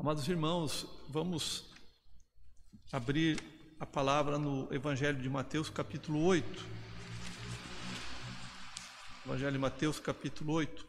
Amados 0.00 0.28
irmãos, 0.28 0.86
vamos 1.08 1.74
abrir 2.92 3.36
a 3.80 3.84
palavra 3.84 4.38
no 4.38 4.72
Evangelho 4.72 5.20
de 5.20 5.28
Mateus, 5.28 5.68
capítulo 5.68 6.24
8. 6.24 6.64
Evangelho 9.26 9.50
de 9.50 9.58
Mateus, 9.58 9.98
capítulo 9.98 10.52
8. 10.52 10.86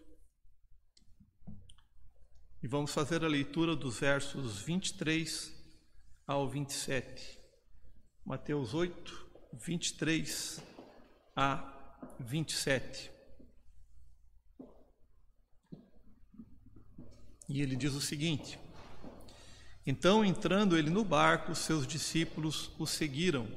E 2.61 2.67
vamos 2.67 2.93
fazer 2.93 3.25
a 3.25 3.27
leitura 3.27 3.75
dos 3.75 3.99
versos 3.99 4.61
23 4.61 5.55
ao 6.27 6.47
27. 6.47 7.39
Mateus 8.23 8.75
8, 8.75 9.27
23 9.53 10.61
a 11.35 11.97
27. 12.19 13.11
E 17.49 17.59
ele 17.59 17.75
diz 17.75 17.95
o 17.95 18.01
seguinte: 18.01 18.68
Então, 19.85 20.23
entrando 20.23 20.77
ele 20.77 20.89
no 20.89 21.03
barco, 21.03 21.55
seus 21.55 21.87
discípulos 21.87 22.71
o 22.77 22.85
seguiram. 22.85 23.47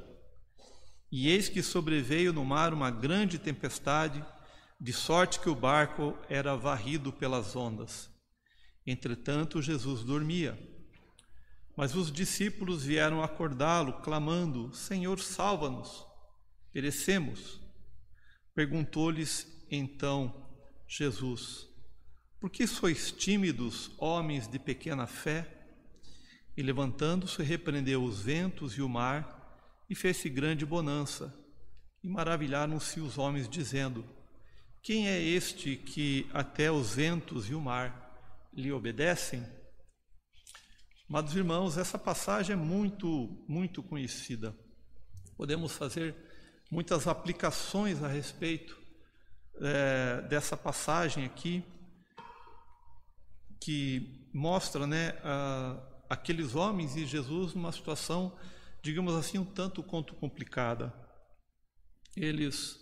E 1.10 1.28
eis 1.28 1.48
que 1.48 1.62
sobreveio 1.62 2.32
no 2.32 2.44
mar 2.44 2.72
uma 2.72 2.90
grande 2.90 3.38
tempestade, 3.38 4.24
de 4.80 4.92
sorte 4.92 5.40
que 5.40 5.48
o 5.48 5.54
barco 5.54 6.16
era 6.28 6.56
varrido 6.56 7.12
pelas 7.12 7.54
ondas. 7.54 8.10
Entretanto, 8.86 9.62
Jesus 9.62 10.02
dormia. 10.02 10.58
Mas 11.76 11.94
os 11.94 12.10
discípulos 12.10 12.84
vieram 12.84 13.22
acordá-lo, 13.22 14.00
clamando: 14.00 14.74
Senhor, 14.74 15.20
salva-nos, 15.20 16.06
perecemos. 16.72 17.60
Perguntou-lhes 18.54 19.46
então 19.70 20.48
Jesus: 20.86 21.72
por 22.42 22.50
que 22.50 22.66
sois 22.66 23.12
tímidos, 23.12 23.92
homens 23.96 24.48
de 24.48 24.58
pequena 24.58 25.06
fé? 25.06 25.61
E 26.56 26.62
levantando-se, 26.62 27.42
repreendeu 27.42 28.02
os 28.02 28.20
ventos 28.20 28.74
e 28.74 28.82
o 28.82 28.88
mar, 28.88 29.40
e 29.88 29.94
fez-se 29.94 30.28
grande 30.28 30.66
bonança. 30.66 31.34
E 32.02 32.08
maravilharam-se 32.08 33.00
os 33.00 33.16
homens, 33.18 33.48
dizendo: 33.48 34.04
Quem 34.82 35.08
é 35.08 35.20
este 35.20 35.76
que 35.76 36.28
até 36.32 36.70
os 36.70 36.94
ventos 36.94 37.48
e 37.48 37.54
o 37.54 37.60
mar 37.60 38.50
lhe 38.52 38.72
obedecem? 38.72 39.42
Amados 41.08 41.36
irmãos, 41.36 41.76
essa 41.76 41.98
passagem 41.98 42.54
é 42.54 42.56
muito, 42.56 43.44
muito 43.46 43.82
conhecida. 43.82 44.56
Podemos 45.36 45.72
fazer 45.72 46.14
muitas 46.70 47.06
aplicações 47.06 48.02
a 48.02 48.08
respeito 48.08 48.80
é, 49.60 50.22
dessa 50.22 50.56
passagem 50.56 51.24
aqui 51.24 51.62
que 53.60 54.28
mostra 54.32 54.86
né, 54.86 55.14
aqueles 56.12 56.54
homens 56.54 56.94
e 56.94 57.06
Jesus 57.06 57.54
numa 57.54 57.72
situação, 57.72 58.36
digamos 58.82 59.14
assim, 59.14 59.38
um 59.38 59.44
tanto 59.46 59.82
quanto 59.82 60.14
complicada. 60.14 60.92
Eles, 62.14 62.78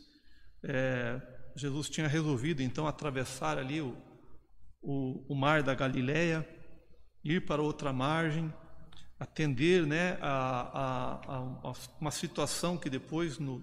é, 0.65 1.21
Jesus 1.55 1.89
tinha 1.89 2.09
resolvido 2.09 2.61
então 2.61 2.89
atravessar 2.89 3.57
ali 3.57 3.81
o, 3.81 3.97
o, 4.83 5.33
o 5.33 5.35
mar 5.37 5.63
da 5.63 5.77
Galileia, 5.77 6.45
ir 7.23 7.47
para 7.47 7.63
outra 7.63 7.93
margem, 7.93 8.53
atender 9.17 9.87
né, 9.87 10.19
a, 10.21 10.81
a, 10.81 11.69
a, 11.69 11.73
uma 12.01 12.11
situação 12.11 12.77
que 12.77 12.91
depois, 12.91 13.39
no 13.39 13.63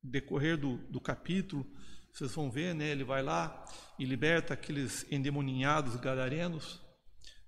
decorrer 0.00 0.56
do, 0.56 0.76
do 0.88 1.00
capítulo, 1.00 1.66
vocês 2.12 2.32
vão 2.32 2.48
ver, 2.48 2.76
né? 2.76 2.90
Ele 2.90 3.02
vai 3.02 3.24
lá 3.24 3.64
e 3.98 4.04
liberta 4.04 4.54
aqueles 4.54 5.04
endemoninhados 5.10 5.96
gadarenos. 5.96 6.83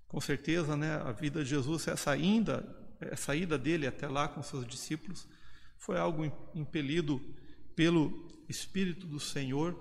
Com 0.09 0.21
certeza, 0.21 0.77
né? 0.77 0.97
A 0.97 1.13
vida 1.13 1.43
de 1.43 1.51
Jesus, 1.51 1.89
essa 1.89 2.17
ida, 2.17 2.65
essa 3.01 3.35
ida 3.35 3.59
dele 3.59 3.87
até 3.87 4.09
lá 4.09 4.29
com 4.29 4.43
seus 4.43 4.67
discípulos, 4.67 5.27
foi 5.79 5.99
algo 5.99 6.25
impelido 6.55 7.21
pelo 7.75 8.29
Espírito 8.49 9.07
do 9.07 9.21
Senhor. 9.21 9.77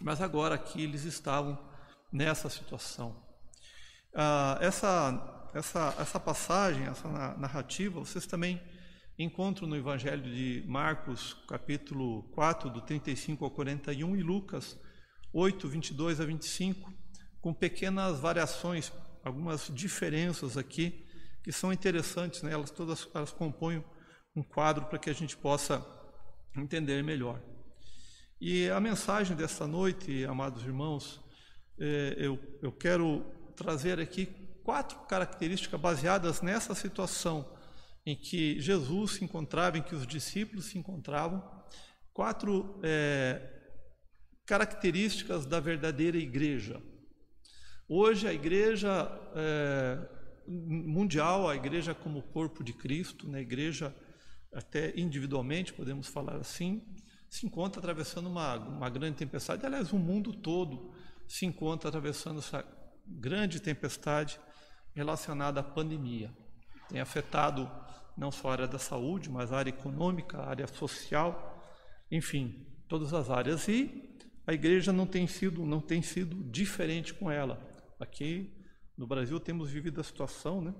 Mas 0.00 0.20
agora 0.20 0.54
aqui 0.54 0.82
eles 0.82 1.04
estavam 1.04 1.58
nessa 2.12 2.48
situação. 2.48 3.16
Ah, 4.14 4.58
essa, 4.60 5.50
essa, 5.54 5.94
essa 5.98 6.20
passagem, 6.20 6.84
essa 6.84 7.08
narrativa, 7.36 8.00
vocês 8.00 8.26
também 8.26 8.60
encontro 9.18 9.66
no 9.66 9.76
Evangelho 9.76 10.22
de 10.22 10.64
Marcos, 10.66 11.34
capítulo 11.48 12.22
4, 12.34 12.70
do 12.70 12.80
35 12.80 13.44
ao 13.44 13.50
41, 13.50 14.16
e 14.16 14.22
Lucas 14.22 14.78
8, 15.32 15.68
22 15.68 16.20
a 16.20 16.24
25, 16.24 16.92
com 17.40 17.54
pequenas 17.54 18.18
variações, 18.18 18.92
algumas 19.24 19.70
diferenças 19.72 20.56
aqui 20.56 21.06
que 21.42 21.52
são 21.52 21.72
interessantes, 21.72 22.42
né? 22.42 22.52
elas 22.52 22.70
todas 22.70 23.08
elas 23.14 23.32
compõem 23.32 23.84
um 24.34 24.42
quadro 24.42 24.86
para 24.86 24.98
que 24.98 25.10
a 25.10 25.12
gente 25.12 25.36
possa 25.36 25.84
entender 26.56 27.02
melhor. 27.02 27.40
E 28.40 28.68
a 28.70 28.80
mensagem 28.80 29.36
desta 29.36 29.66
noite, 29.66 30.24
amados 30.24 30.64
irmãos, 30.64 31.20
é, 31.78 32.14
eu, 32.18 32.38
eu 32.60 32.72
quero 32.72 33.24
trazer 33.54 34.00
aqui 34.00 34.26
quatro 34.64 34.98
características 35.00 35.80
baseadas 35.80 36.40
nessa 36.40 36.74
situação 36.74 37.48
em 38.04 38.16
que 38.16 38.60
Jesus 38.60 39.12
se 39.12 39.24
encontrava, 39.24 39.78
em 39.78 39.82
que 39.82 39.94
os 39.94 40.06
discípulos 40.06 40.66
se 40.66 40.78
encontravam, 40.78 41.42
quatro 42.12 42.80
é, 42.82 43.40
características 44.44 45.46
da 45.46 45.60
verdadeira 45.60 46.16
igreja. 46.16 46.82
Hoje 47.94 48.26
a 48.26 48.32
igreja 48.32 49.06
é, 49.36 49.98
mundial, 50.48 51.46
a 51.46 51.54
igreja 51.54 51.94
como 51.94 52.22
corpo 52.22 52.64
de 52.64 52.72
Cristo, 52.72 53.28
né, 53.28 53.42
igreja 53.42 53.94
até 54.50 54.98
individualmente, 54.98 55.74
podemos 55.74 56.06
falar 56.06 56.36
assim, 56.36 56.82
se 57.28 57.44
encontra 57.44 57.80
atravessando 57.80 58.30
uma, 58.30 58.54
uma 58.56 58.88
grande 58.88 59.18
tempestade. 59.18 59.66
Aliás, 59.66 59.92
o 59.92 59.98
mundo 59.98 60.32
todo 60.32 60.94
se 61.28 61.44
encontra 61.44 61.90
atravessando 61.90 62.38
essa 62.38 62.64
grande 63.06 63.60
tempestade 63.60 64.40
relacionada 64.94 65.60
à 65.60 65.62
pandemia. 65.62 66.32
Tem 66.88 66.98
afetado 66.98 67.70
não 68.16 68.30
só 68.30 68.48
a 68.48 68.52
área 68.52 68.66
da 68.66 68.78
saúde, 68.78 69.28
mas 69.28 69.52
a 69.52 69.58
área 69.58 69.68
econômica, 69.68 70.38
a 70.38 70.48
área 70.48 70.66
social, 70.66 71.62
enfim, 72.10 72.66
todas 72.88 73.12
as 73.12 73.28
áreas. 73.28 73.68
E 73.68 74.16
a 74.46 74.54
igreja 74.54 74.94
não 74.94 75.06
tem 75.06 75.26
sido, 75.26 75.66
não 75.66 75.82
tem 75.82 76.00
sido 76.00 76.42
diferente 76.50 77.12
com 77.12 77.30
ela. 77.30 77.70
Aqui 78.02 78.52
no 78.96 79.06
Brasil 79.06 79.38
temos 79.38 79.70
vivido 79.70 80.00
a 80.00 80.04
situação, 80.04 80.60
né, 80.60 80.74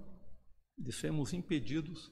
de 0.77 0.91
sermos 0.91 1.33
impedidos, 1.33 2.11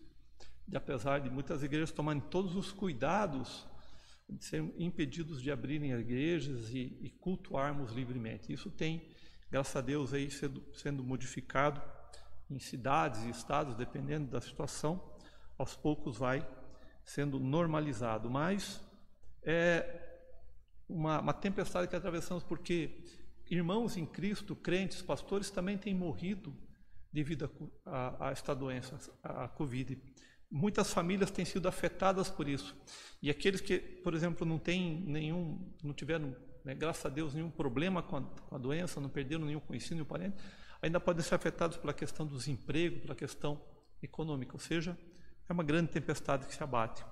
de 0.69 0.77
apesar 0.77 1.19
de 1.19 1.29
muitas 1.29 1.65
igrejas 1.65 1.91
tomarem 1.91 2.21
todos 2.21 2.55
os 2.55 2.71
cuidados, 2.71 3.67
de 4.29 4.45
serem 4.45 4.73
impedidos 4.79 5.43
de 5.43 5.51
abrirem 5.51 5.91
igrejas 5.91 6.71
e, 6.71 6.97
e 7.03 7.11
cultuarmos 7.11 7.91
livremente. 7.91 8.53
Isso 8.53 8.71
tem, 8.71 9.03
graças 9.51 9.75
a 9.75 9.81
Deus, 9.81 10.15
aí 10.15 10.31
sendo, 10.31 10.63
sendo 10.75 11.03
modificado 11.03 11.83
em 12.49 12.61
cidades 12.61 13.25
e 13.25 13.31
estados, 13.31 13.75
dependendo 13.75 14.31
da 14.31 14.41
situação, 14.41 15.13
aos 15.59 15.75
poucos 15.75 16.19
vai 16.19 16.49
sendo 17.05 17.41
normalizado. 17.41 18.31
Mas 18.31 18.81
é 19.43 20.21
uma, 20.89 21.21
uma 21.21 21.33
tempestade 21.33 21.89
que 21.89 21.97
atravessamos 21.97 22.45
porque 22.45 23.20
irmãos 23.51 23.97
em 23.97 24.07
Cristo, 24.07 24.55
crentes, 24.55 25.03
pastores, 25.03 25.51
também 25.51 25.77
têm 25.77 25.95
morrido 25.95 26.55
devido 27.13 27.51
a, 27.85 27.91
a, 27.91 28.29
a 28.29 28.31
esta 28.31 28.55
doença, 28.55 28.99
a, 29.23 29.45
a 29.45 29.49
Covid. 29.49 30.01
Muitas 30.51 30.93
famílias 30.93 31.31
têm 31.31 31.45
sido 31.45 31.69
afetadas 31.69 32.31
por 32.31 32.49
isso. 32.49 32.77
E 33.21 33.29
aqueles 33.29 33.61
que, 33.61 33.79
por 33.79 34.15
exemplo, 34.15 34.47
não 34.47 34.59
têm 34.59 35.01
nenhum, 35.07 35.75
não 35.83 35.93
tiveram, 35.93 36.35
né, 36.65 36.75
graças 36.75 37.05
a 37.05 37.09
Deus, 37.09 37.35
nenhum 37.35 37.51
problema 37.51 38.03
com 38.03 38.17
a, 38.17 38.23
com 38.23 38.55
a 38.55 38.59
doença, 38.59 39.01
não 39.01 39.09
perderam 39.09 39.45
nenhum 39.45 39.61
conhecido, 39.61 39.97
nenhum 39.97 40.07
parente, 40.07 40.37
ainda 40.81 41.01
podem 41.01 41.23
ser 41.23 41.35
afetados 41.35 41.77
pela 41.77 41.93
questão 41.93 42.27
do 42.27 42.37
desemprego, 42.37 43.01
pela 43.01 43.15
questão 43.15 43.61
econômica, 44.03 44.55
ou 44.55 44.61
seja, 44.61 44.97
é 45.49 45.53
uma 45.53 45.65
grande 45.65 45.91
tempestade 45.91 46.47
que 46.47 46.55
se 46.55 46.63
abate. 46.63 47.05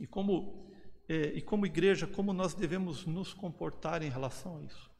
E 0.00 0.06
como, 0.06 0.70
é, 1.08 1.32
e 1.34 1.42
como 1.42 1.66
igreja, 1.66 2.06
como 2.06 2.32
nós 2.32 2.54
devemos 2.54 3.06
nos 3.06 3.32
comportar 3.32 4.02
em 4.02 4.10
relação 4.10 4.58
a 4.58 4.62
isso? 4.62 4.93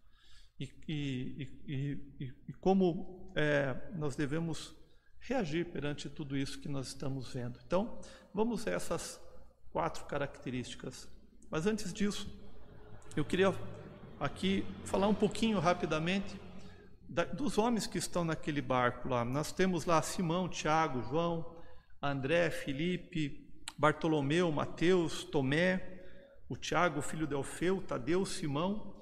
E, 0.58 0.70
e, 0.88 1.48
e, 2.20 2.32
e 2.48 2.52
como 2.54 3.32
é, 3.34 3.76
nós 3.94 4.14
devemos 4.14 4.74
reagir 5.18 5.66
perante 5.66 6.08
tudo 6.08 6.36
isso 6.36 6.60
que 6.60 6.68
nós 6.68 6.88
estamos 6.88 7.32
vendo. 7.32 7.58
Então, 7.66 7.98
vamos 8.32 8.66
a 8.66 8.70
essas 8.70 9.20
quatro 9.72 10.04
características. 10.04 11.08
Mas 11.50 11.66
antes 11.66 11.92
disso, 11.92 12.28
eu 13.16 13.24
queria 13.24 13.52
aqui 14.20 14.64
falar 14.84 15.08
um 15.08 15.14
pouquinho 15.14 15.58
rapidamente 15.58 16.40
dos 17.36 17.58
homens 17.58 17.86
que 17.86 17.98
estão 17.98 18.24
naquele 18.24 18.60
barco 18.60 19.08
lá. 19.08 19.24
Nós 19.24 19.52
temos 19.52 19.84
lá 19.84 20.00
Simão, 20.02 20.48
Tiago, 20.48 21.02
João, 21.02 21.56
André, 22.00 22.50
Felipe, 22.50 23.52
Bartolomeu, 23.76 24.50
Mateus, 24.52 25.24
Tomé, 25.24 26.02
o 26.48 26.56
Tiago, 26.56 27.02
filho 27.02 27.26
de 27.26 27.34
Alfeu, 27.34 27.82
Tadeu, 27.82 28.24
Simão 28.24 28.93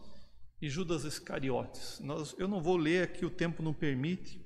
e 0.62 0.70
Judas 0.70 1.02
Iscariotes. 1.02 1.98
Nós, 1.98 2.36
eu 2.38 2.46
não 2.46 2.62
vou 2.62 2.76
ler 2.76 3.02
aqui, 3.02 3.26
o 3.26 3.30
tempo 3.30 3.64
não 3.64 3.74
permite, 3.74 4.40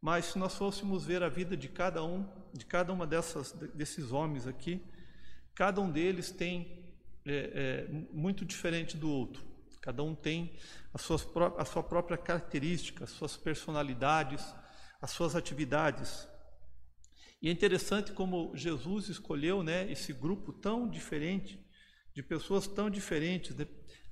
Mas 0.00 0.26
se 0.26 0.38
nós 0.38 0.54
fôssemos 0.54 1.04
ver 1.04 1.24
a 1.24 1.28
vida 1.28 1.56
de 1.56 1.68
cada 1.68 2.04
um, 2.04 2.24
de 2.54 2.64
cada 2.64 2.92
uma 2.92 3.04
dessas, 3.04 3.50
desses 3.74 4.12
homens 4.12 4.46
aqui, 4.46 4.80
cada 5.56 5.80
um 5.80 5.90
deles 5.90 6.30
tem 6.30 6.84
é, 7.26 7.88
é, 7.88 7.88
muito 8.12 8.44
diferente 8.44 8.96
do 8.96 9.10
outro. 9.10 9.44
Cada 9.82 10.04
um 10.04 10.14
tem 10.14 10.56
as 10.94 11.02
suas, 11.02 11.26
a 11.56 11.64
sua 11.64 11.82
própria 11.82 12.16
característica, 12.16 13.02
as 13.02 13.10
suas 13.10 13.36
personalidades, 13.36 14.54
as 15.02 15.10
suas 15.10 15.34
atividades. 15.34 16.28
E 17.42 17.48
é 17.48 17.50
interessante 17.50 18.12
como 18.12 18.56
Jesus 18.56 19.08
escolheu 19.08 19.64
né, 19.64 19.90
esse 19.90 20.12
grupo 20.12 20.52
tão 20.52 20.88
diferente, 20.88 21.58
de 22.14 22.22
pessoas 22.22 22.68
tão 22.68 22.88
diferentes. 22.88 23.56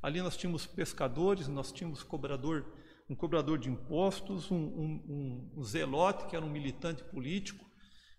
Ali 0.02 0.20
nós 0.20 0.36
tínhamos 0.36 0.66
pescadores, 0.66 1.48
nós 1.48 1.72
tínhamos 1.72 2.02
cobrador 2.02 2.64
um 3.08 3.14
cobrador 3.14 3.58
de 3.58 3.70
impostos, 3.70 4.50
um, 4.50 4.56
um, 4.56 5.52
um 5.56 5.62
zelote, 5.62 6.26
que 6.26 6.34
era 6.34 6.44
um 6.44 6.50
militante 6.50 7.04
político, 7.04 7.64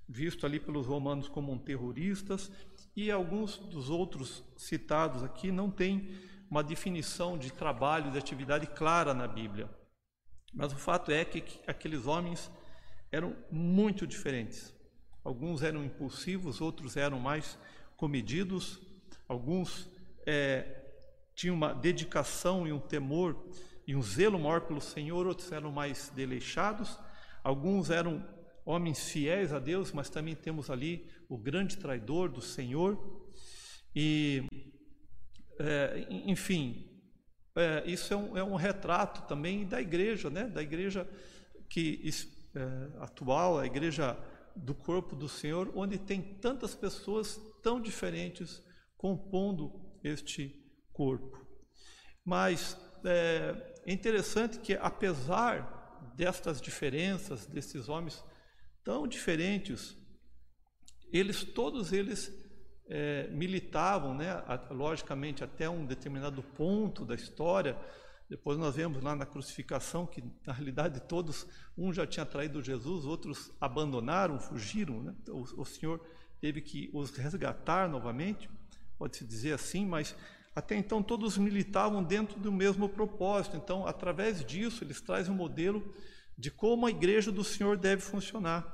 visto 0.08 0.46
ali 0.46 0.60
pelos 0.60 0.88
romanos 0.88 1.28
como 1.28 1.52
um 1.52 1.58
terroristas, 1.58 2.50
e 2.96 3.12
alguns 3.12 3.58
dos 3.58 3.90
outros 3.90 4.44
citados 4.56 5.24
aqui 5.24 5.52
não 5.52 5.70
têm 5.70 6.10
uma 6.50 6.64
definição 6.64 7.38
de 7.38 7.52
trabalho, 7.52 8.12
de 8.12 8.18
atividade 8.18 8.68
clara 8.68 9.14
na 9.14 9.28
Bíblia. 9.28 9.70
Mas 10.54 10.72
o 10.72 10.78
fato 10.78 11.12
é 11.12 11.26
que 11.26 11.60
aqueles 11.68 12.06
homens 12.06 12.50
eram 13.12 13.36
muito 13.52 14.08
diferentes. 14.08 14.74
Alguns 15.24 15.62
eram 15.62 15.84
impulsivos, 15.84 16.62
outros 16.62 16.96
eram 16.96 17.20
mais 17.20 17.60
comedidos, 17.98 18.80
alguns 19.28 19.90
é, 20.26 20.87
tinham 21.38 21.56
uma 21.56 21.72
dedicação 21.72 22.68
e 22.68 22.74
um 22.74 22.80
temor 22.80 23.38
e 23.86 23.96
um 23.96 24.02
zelo 24.02 24.40
maior 24.40 24.62
pelo 24.62 24.82
Senhor, 24.82 25.28
outros 25.28 25.52
eram 25.52 25.72
mais 25.72 26.12
desleixados, 26.14 27.00
alguns 27.44 27.92
eram 27.92 28.28
homens 28.66 29.08
fiéis 29.10 29.54
a 29.54 29.60
Deus, 29.60 29.92
mas 29.92 30.10
também 30.10 30.36
temos 30.36 30.70
ali 30.72 31.08
o 31.30 31.38
grande 31.38 31.78
traidor 31.78 32.28
do 32.28 32.42
Senhor. 32.42 32.98
E, 33.96 34.46
é, 35.60 36.08
enfim, 36.10 36.90
é, 37.56 37.84
isso 37.86 38.12
é 38.14 38.18
um, 38.18 38.38
é 38.38 38.44
um, 38.44 38.56
retrato 38.56 39.28
também 39.28 39.66
da 39.66 39.80
igreja, 39.80 40.32
né? 40.32 40.48
da 40.48 40.64
igreja 40.64 41.08
que 41.70 42.10
é, 42.56 43.04
atual, 43.04 43.60
a 43.60 43.66
igreja 43.68 44.18
do 44.56 44.74
corpo 44.74 45.16
do 45.16 45.30
Senhor, 45.30 45.72
onde 45.76 46.00
tem 46.00 46.20
tantas 46.20 46.74
pessoas 46.74 47.40
tão 47.62 47.80
diferentes 47.80 48.62
compondo 48.98 50.00
este 50.04 50.67
corpo. 50.98 51.46
Mas 52.26 52.76
é, 53.06 53.82
é 53.86 53.94
interessante 53.94 54.58
que, 54.58 54.74
apesar 54.74 55.78
destas 56.16 56.60
diferenças, 56.60 57.46
desses 57.46 57.88
homens 57.88 58.26
tão 58.84 59.08
diferentes, 59.08 59.96
eles, 61.14 61.44
todos 61.44 61.94
eles, 61.94 62.34
é, 62.90 63.28
militavam, 63.28 64.16
né, 64.16 64.44
logicamente, 64.72 65.44
até 65.44 65.70
um 65.70 65.86
determinado 65.86 66.42
ponto 66.42 67.06
da 67.06 67.14
história. 67.14 67.78
Depois 68.30 68.58
nós 68.58 68.76
vemos 68.76 69.02
lá 69.04 69.16
na 69.16 69.26
crucificação 69.26 70.06
que, 70.08 70.24
na 70.46 70.54
realidade, 70.54 71.00
todos, 71.02 71.48
um 71.78 71.94
já 71.94 72.06
tinha 72.08 72.26
traído 72.26 72.64
Jesus, 72.64 73.06
outros 73.06 73.52
abandonaram, 73.62 74.40
fugiram. 74.40 75.04
Né? 75.04 75.16
O, 75.30 75.62
o 75.62 75.66
Senhor 75.66 76.04
teve 76.42 76.62
que 76.62 76.90
os 76.94 77.12
resgatar 77.12 77.88
novamente, 77.88 78.50
pode-se 78.98 79.26
dizer 79.26 79.54
assim, 79.54 79.86
mas 79.86 80.16
até 80.58 80.76
então, 80.76 81.04
todos 81.04 81.38
militavam 81.38 82.04
dentro 82.04 82.40
do 82.40 82.52
mesmo 82.52 82.90
propósito. 82.90 83.56
Então, 83.56 83.86
através 83.86 84.44
disso, 84.44 84.84
eles 84.84 85.00
trazem 85.00 85.32
um 85.32 85.38
modelo 85.38 85.94
de 86.36 86.50
como 86.50 86.88
a 86.88 86.90
igreja 86.90 87.32
do 87.32 87.44
Senhor 87.44 87.78
deve 87.78 88.02
funcionar. 88.02 88.66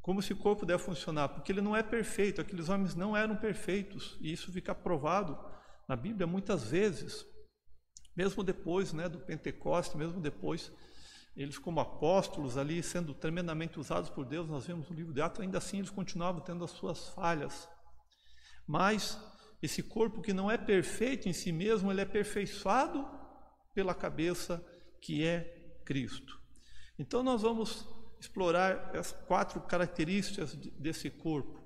Como 0.00 0.20
esse 0.20 0.34
corpo 0.34 0.64
deve 0.64 0.82
funcionar. 0.82 1.28
Porque 1.28 1.52
ele 1.52 1.60
não 1.60 1.76
é 1.76 1.82
perfeito, 1.82 2.40
aqueles 2.40 2.70
homens 2.70 2.94
não 2.94 3.14
eram 3.14 3.36
perfeitos. 3.36 4.16
E 4.22 4.32
isso 4.32 4.50
fica 4.50 4.74
provado 4.74 5.38
na 5.86 5.94
Bíblia 5.94 6.26
muitas 6.26 6.70
vezes. 6.70 7.26
Mesmo 8.16 8.42
depois 8.42 8.94
né, 8.94 9.06
do 9.06 9.18
Pentecoste, 9.18 9.98
mesmo 9.98 10.18
depois, 10.18 10.72
eles, 11.36 11.58
como 11.58 11.78
apóstolos 11.78 12.56
ali, 12.56 12.82
sendo 12.82 13.12
tremendamente 13.12 13.78
usados 13.78 14.08
por 14.08 14.24
Deus, 14.24 14.48
nós 14.48 14.64
vemos 14.64 14.88
no 14.88 14.96
livro 14.96 15.12
de 15.12 15.20
Atos, 15.20 15.42
ainda 15.42 15.58
assim 15.58 15.76
eles 15.76 15.90
continuavam 15.90 16.40
tendo 16.40 16.64
as 16.64 16.70
suas 16.70 17.10
falhas. 17.10 17.68
Mas 18.66 19.20
esse 19.62 19.82
corpo 19.82 20.20
que 20.20 20.32
não 20.32 20.50
é 20.50 20.58
perfeito 20.58 21.28
em 21.28 21.32
si 21.32 21.50
mesmo, 21.52 21.90
ele 21.90 22.00
é 22.00 22.04
aperfeiçoado 22.04 23.06
pela 23.74 23.94
cabeça 23.94 24.64
que 25.00 25.24
é 25.24 25.80
Cristo. 25.84 26.40
Então 26.98 27.22
nós 27.22 27.42
vamos 27.42 27.86
explorar 28.18 28.96
as 28.96 29.12
quatro 29.12 29.60
características 29.60 30.54
desse 30.54 31.10
corpo. 31.10 31.62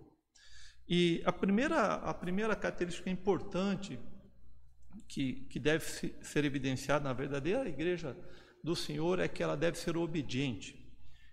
E 0.89 1.23
a 1.25 1.33
primeira, 1.33 1.95
a 1.95 2.13
primeira 2.13 2.57
característica 2.57 3.09
importante 3.09 3.99
que, 5.09 5.47
que 5.49 5.59
deve 5.59 5.85
ser 5.85 6.45
evidenciada 6.45 7.05
na 7.05 7.13
verdadeira 7.13 7.69
igreja 7.69 8.17
do 8.63 8.75
Senhor 8.75 9.21
é 9.21 9.29
que 9.29 9.43
ela 9.43 9.57
deve 9.57 9.79
ser 9.79 9.97
obediente. 9.97 10.77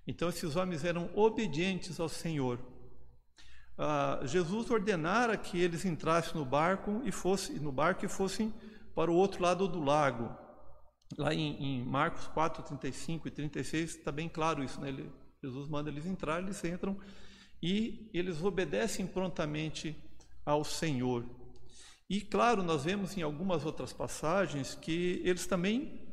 Então 0.06 0.30
esses 0.30 0.56
homens 0.56 0.86
eram 0.86 1.10
obedientes 1.16 2.00
ao 2.00 2.08
Senhor 2.08 2.60
ah, 3.78 4.20
Jesus 4.24 4.72
ordenara 4.72 5.38
que 5.38 5.62
eles 5.62 5.86
entrassem 5.86 6.34
no 6.36 6.46
barco 6.46 7.02
e 7.06 7.12
fossem 7.12 7.58
no 7.60 7.72
barco 7.72 8.06
e 8.06 8.08
fossem 8.08 8.54
para 8.96 9.12
o 9.12 9.16
outro 9.16 9.44
lado 9.44 9.68
do 9.68 9.84
lago. 9.84 10.36
Lá 11.18 11.34
em, 11.34 11.56
em 11.64 11.86
Marcos 11.86 12.28
4, 12.28 12.64
35 12.64 13.28
e 13.28 13.32
36 13.32 13.98
está 13.98 14.12
bem 14.12 14.28
claro 14.28 14.64
isso, 14.64 14.82
né? 14.82 14.90
Ele, 14.90 15.12
Jesus 15.44 15.70
manda 15.70 15.90
eles 15.90 16.06
entrar, 16.06 16.42
eles 16.42 16.64
entram 16.64 16.98
e 17.62 18.10
eles 18.14 18.44
obedecem 18.44 19.06
prontamente 19.06 19.96
ao 20.44 20.64
Senhor. 20.64 21.24
E 22.10 22.22
claro, 22.22 22.64
nós 22.64 22.84
vemos 22.86 23.16
em 23.16 23.22
algumas 23.22 23.66
outras 23.66 23.94
passagens 23.94 24.76
que 24.76 25.22
eles 25.24 25.46
também 25.46 26.07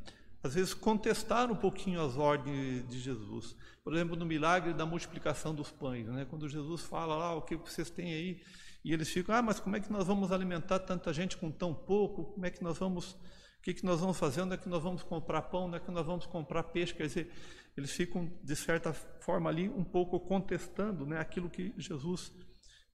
às 0.45 0.55
vezes 0.55 0.75
contestaram 0.75 1.55
um 1.55 1.57
pouquinho 1.57 2.03
as 2.03 2.19
ordens 2.19 2.87
de 2.87 3.01
Jesus. 3.01 3.57
Por 3.83 3.95
exemplo, 3.95 4.15
no 4.15 4.27
milagre 4.27 4.75
da 4.75 4.85
multiplicação 4.85 5.55
dos 5.55 5.71
pães, 5.71 6.07
né? 6.07 6.27
quando 6.29 6.47
Jesus 6.51 6.83
fala 6.83 7.17
lá, 7.17 7.35
o 7.35 7.41
que 7.41 7.57
vocês 7.57 7.89
têm 7.89 8.13
aí, 8.13 8.43
e 8.85 8.93
eles 8.93 9.09
ficam, 9.09 9.35
ah, 9.35 9.41
mas 9.41 9.59
como 9.59 9.75
é 9.77 9.81
que 9.81 9.91
nós 9.91 10.07
vamos 10.07 10.31
alimentar 10.31 10.81
tanta 10.81 11.15
gente 11.15 11.39
com 11.39 11.51
tão 11.51 11.73
pouco? 11.73 12.25
Como 12.35 12.45
é 12.45 12.51
que 12.51 12.63
nós 12.63 12.77
vamos, 12.77 13.13
o 13.13 13.63
que, 13.63 13.73
que 13.73 13.87
nós 13.87 14.01
vamos 14.01 14.19
fazer? 14.19 14.43
Onde 14.43 14.53
é 14.53 14.59
que 14.59 14.69
nós 14.69 14.83
vamos 14.83 15.03
comprar 15.03 15.41
pão? 15.41 15.65
Onde 15.65 15.77
é 15.77 15.81
que 15.81 15.91
nós 15.91 16.05
vamos 16.05 16.27
comprar 16.27 16.63
peixe? 16.65 16.93
Quer 16.93 17.07
dizer, 17.07 17.33
eles 17.75 17.91
ficam, 17.93 18.31
de 18.43 18.55
certa 18.55 18.93
forma, 18.93 19.49
ali 19.49 19.71
um 19.71 19.83
pouco 19.83 20.21
contestando 20.21 21.07
né, 21.07 21.19
aquilo 21.19 21.49
que 21.49 21.73
Jesus 21.79 22.31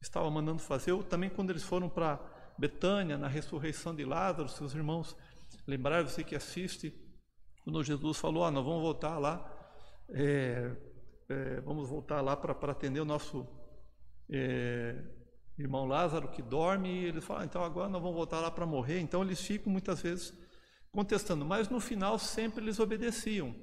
estava 0.00 0.30
mandando 0.30 0.62
fazer. 0.62 0.92
Ou 0.92 1.02
também 1.02 1.28
quando 1.28 1.50
eles 1.50 1.64
foram 1.64 1.88
para 1.88 2.20
Betânia, 2.56 3.18
na 3.18 3.26
ressurreição 3.26 3.92
de 3.92 4.04
Lázaro, 4.04 4.48
seus 4.48 4.72
irmãos 4.72 5.16
lembraram, 5.66 6.06
você 6.06 6.22
que 6.22 6.36
assiste, 6.36 6.94
quando 7.64 7.82
Jesus 7.84 8.18
falou, 8.18 8.44
ah, 8.44 8.50
nós 8.50 8.64
vamos 8.64 8.82
voltar 8.82 9.18
lá 9.18 9.56
é, 10.12 10.70
é, 11.28 11.60
vamos 11.60 11.88
voltar 11.88 12.20
lá 12.20 12.36
para 12.36 12.72
atender 12.72 13.00
o 13.00 13.04
nosso 13.04 13.46
é, 14.28 14.96
irmão 15.56 15.86
Lázaro 15.86 16.28
que 16.28 16.42
dorme 16.42 16.88
e 16.88 17.04
eles 17.04 17.24
falam, 17.24 17.42
ah, 17.42 17.44
então 17.44 17.62
agora 17.62 17.88
nós 17.88 18.02
vamos 18.02 18.16
voltar 18.16 18.40
lá 18.40 18.50
para 18.50 18.66
morrer. 18.66 18.98
Então 19.00 19.22
eles 19.22 19.40
ficam 19.40 19.72
muitas 19.72 20.02
vezes 20.02 20.34
contestando, 20.90 21.44
mas 21.44 21.68
no 21.68 21.78
final 21.78 22.18
sempre 22.18 22.64
eles 22.64 22.80
obedeciam. 22.80 23.54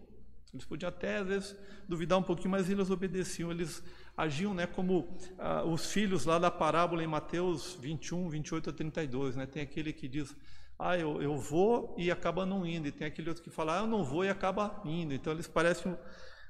Eles 0.53 0.65
podiam 0.65 0.87
até 0.87 1.17
às 1.17 1.27
vezes 1.27 1.55
duvidar 1.87 2.17
um 2.17 2.23
pouquinho, 2.23 2.51
mas 2.51 2.69
eles 2.69 2.89
obedeciam, 2.89 3.51
eles 3.51 3.83
agiam 4.15 4.53
né, 4.53 4.65
como 4.65 5.17
ah, 5.37 5.65
os 5.65 5.91
filhos 5.91 6.23
lá 6.25 6.39
da 6.39 6.49
parábola 6.49 7.03
em 7.03 7.07
Mateus 7.07 7.77
21, 7.81 8.29
28 8.29 8.69
a 8.69 8.73
32. 8.73 9.35
Né, 9.35 9.45
tem 9.45 9.61
aquele 9.61 9.91
que 9.91 10.07
diz, 10.07 10.33
ah, 10.79 10.97
eu, 10.97 11.21
eu 11.21 11.37
vou 11.37 11.95
e 11.97 12.11
acaba 12.11 12.45
não 12.45 12.65
indo, 12.65 12.87
e 12.87 12.91
tem 12.91 13.07
aquele 13.07 13.29
outro 13.29 13.43
que 13.43 13.49
fala, 13.49 13.79
ah, 13.79 13.81
eu 13.81 13.87
não 13.87 14.03
vou 14.03 14.23
e 14.23 14.29
acaba 14.29 14.81
indo. 14.85 15.13
Então 15.13 15.33
eles 15.33 15.47
parecem 15.47 15.97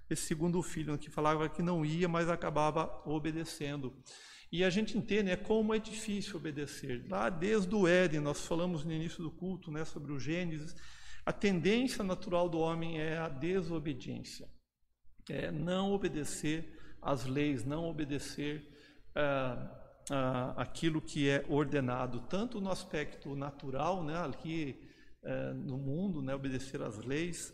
esse 0.09 0.23
segundo 0.23 0.61
filho, 0.61 0.97
que 0.97 1.09
falava 1.09 1.47
que 1.49 1.61
não 1.61 1.85
ia, 1.85 2.07
mas 2.07 2.29
acabava 2.29 3.01
obedecendo. 3.05 3.93
E 4.51 4.63
a 4.63 4.69
gente 4.69 4.97
entende 4.97 5.23
né, 5.23 5.35
como 5.35 5.73
é 5.73 5.79
difícil 5.79 6.37
obedecer. 6.37 7.05
Lá 7.09 7.29
desde 7.29 7.73
o 7.75 7.87
Éden, 7.87 8.21
nós 8.21 8.45
falamos 8.45 8.83
no 8.83 8.91
início 8.91 9.21
do 9.21 9.29
culto 9.29 9.69
né, 9.69 9.83
sobre 9.83 10.11
o 10.11 10.19
Gênesis, 10.19 10.75
a 11.25 11.33
tendência 11.33 12.03
natural 12.03 12.47
do 12.47 12.59
homem 12.59 13.01
é 13.01 13.17
a 13.17 13.27
desobediência. 13.27 14.47
É 15.29 15.51
não 15.51 15.91
obedecer 15.91 16.77
às 17.01 17.25
leis, 17.25 17.65
não 17.65 17.85
obedecer 17.85 18.65
ah, 19.13 19.86
ah, 20.09 20.53
aquilo 20.57 21.01
que 21.01 21.29
é 21.29 21.45
ordenado, 21.49 22.21
tanto 22.29 22.61
no 22.61 22.71
aspecto 22.71 23.35
natural, 23.35 24.03
né, 24.03 24.17
aqui 24.25 24.79
eh, 25.23 25.53
no 25.53 25.77
mundo, 25.77 26.21
né, 26.21 26.33
obedecer 26.33 26.81
às 26.81 26.97
leis, 26.97 27.53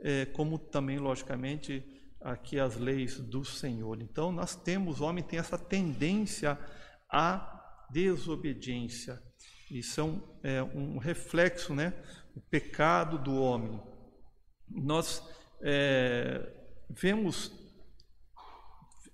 é, 0.00 0.24
como 0.26 0.58
também, 0.58 0.98
logicamente, 0.98 1.84
aqui 2.20 2.58
as 2.58 2.76
leis 2.76 3.18
do 3.20 3.44
Senhor. 3.44 4.00
Então, 4.00 4.32
nós 4.32 4.54
temos, 4.54 5.00
o 5.00 5.04
homem 5.04 5.22
tem 5.22 5.38
essa 5.38 5.58
tendência 5.58 6.58
à 7.10 7.86
desobediência. 7.90 9.22
Isso 9.70 10.00
é 10.00 10.04
um, 10.04 10.40
é 10.42 10.62
um 10.62 10.98
reflexo, 10.98 11.74
né? 11.74 11.92
O 12.34 12.40
pecado 12.40 13.18
do 13.18 13.34
homem. 13.34 13.80
Nós 14.68 15.22
é, 15.62 16.52
vemos 16.88 17.52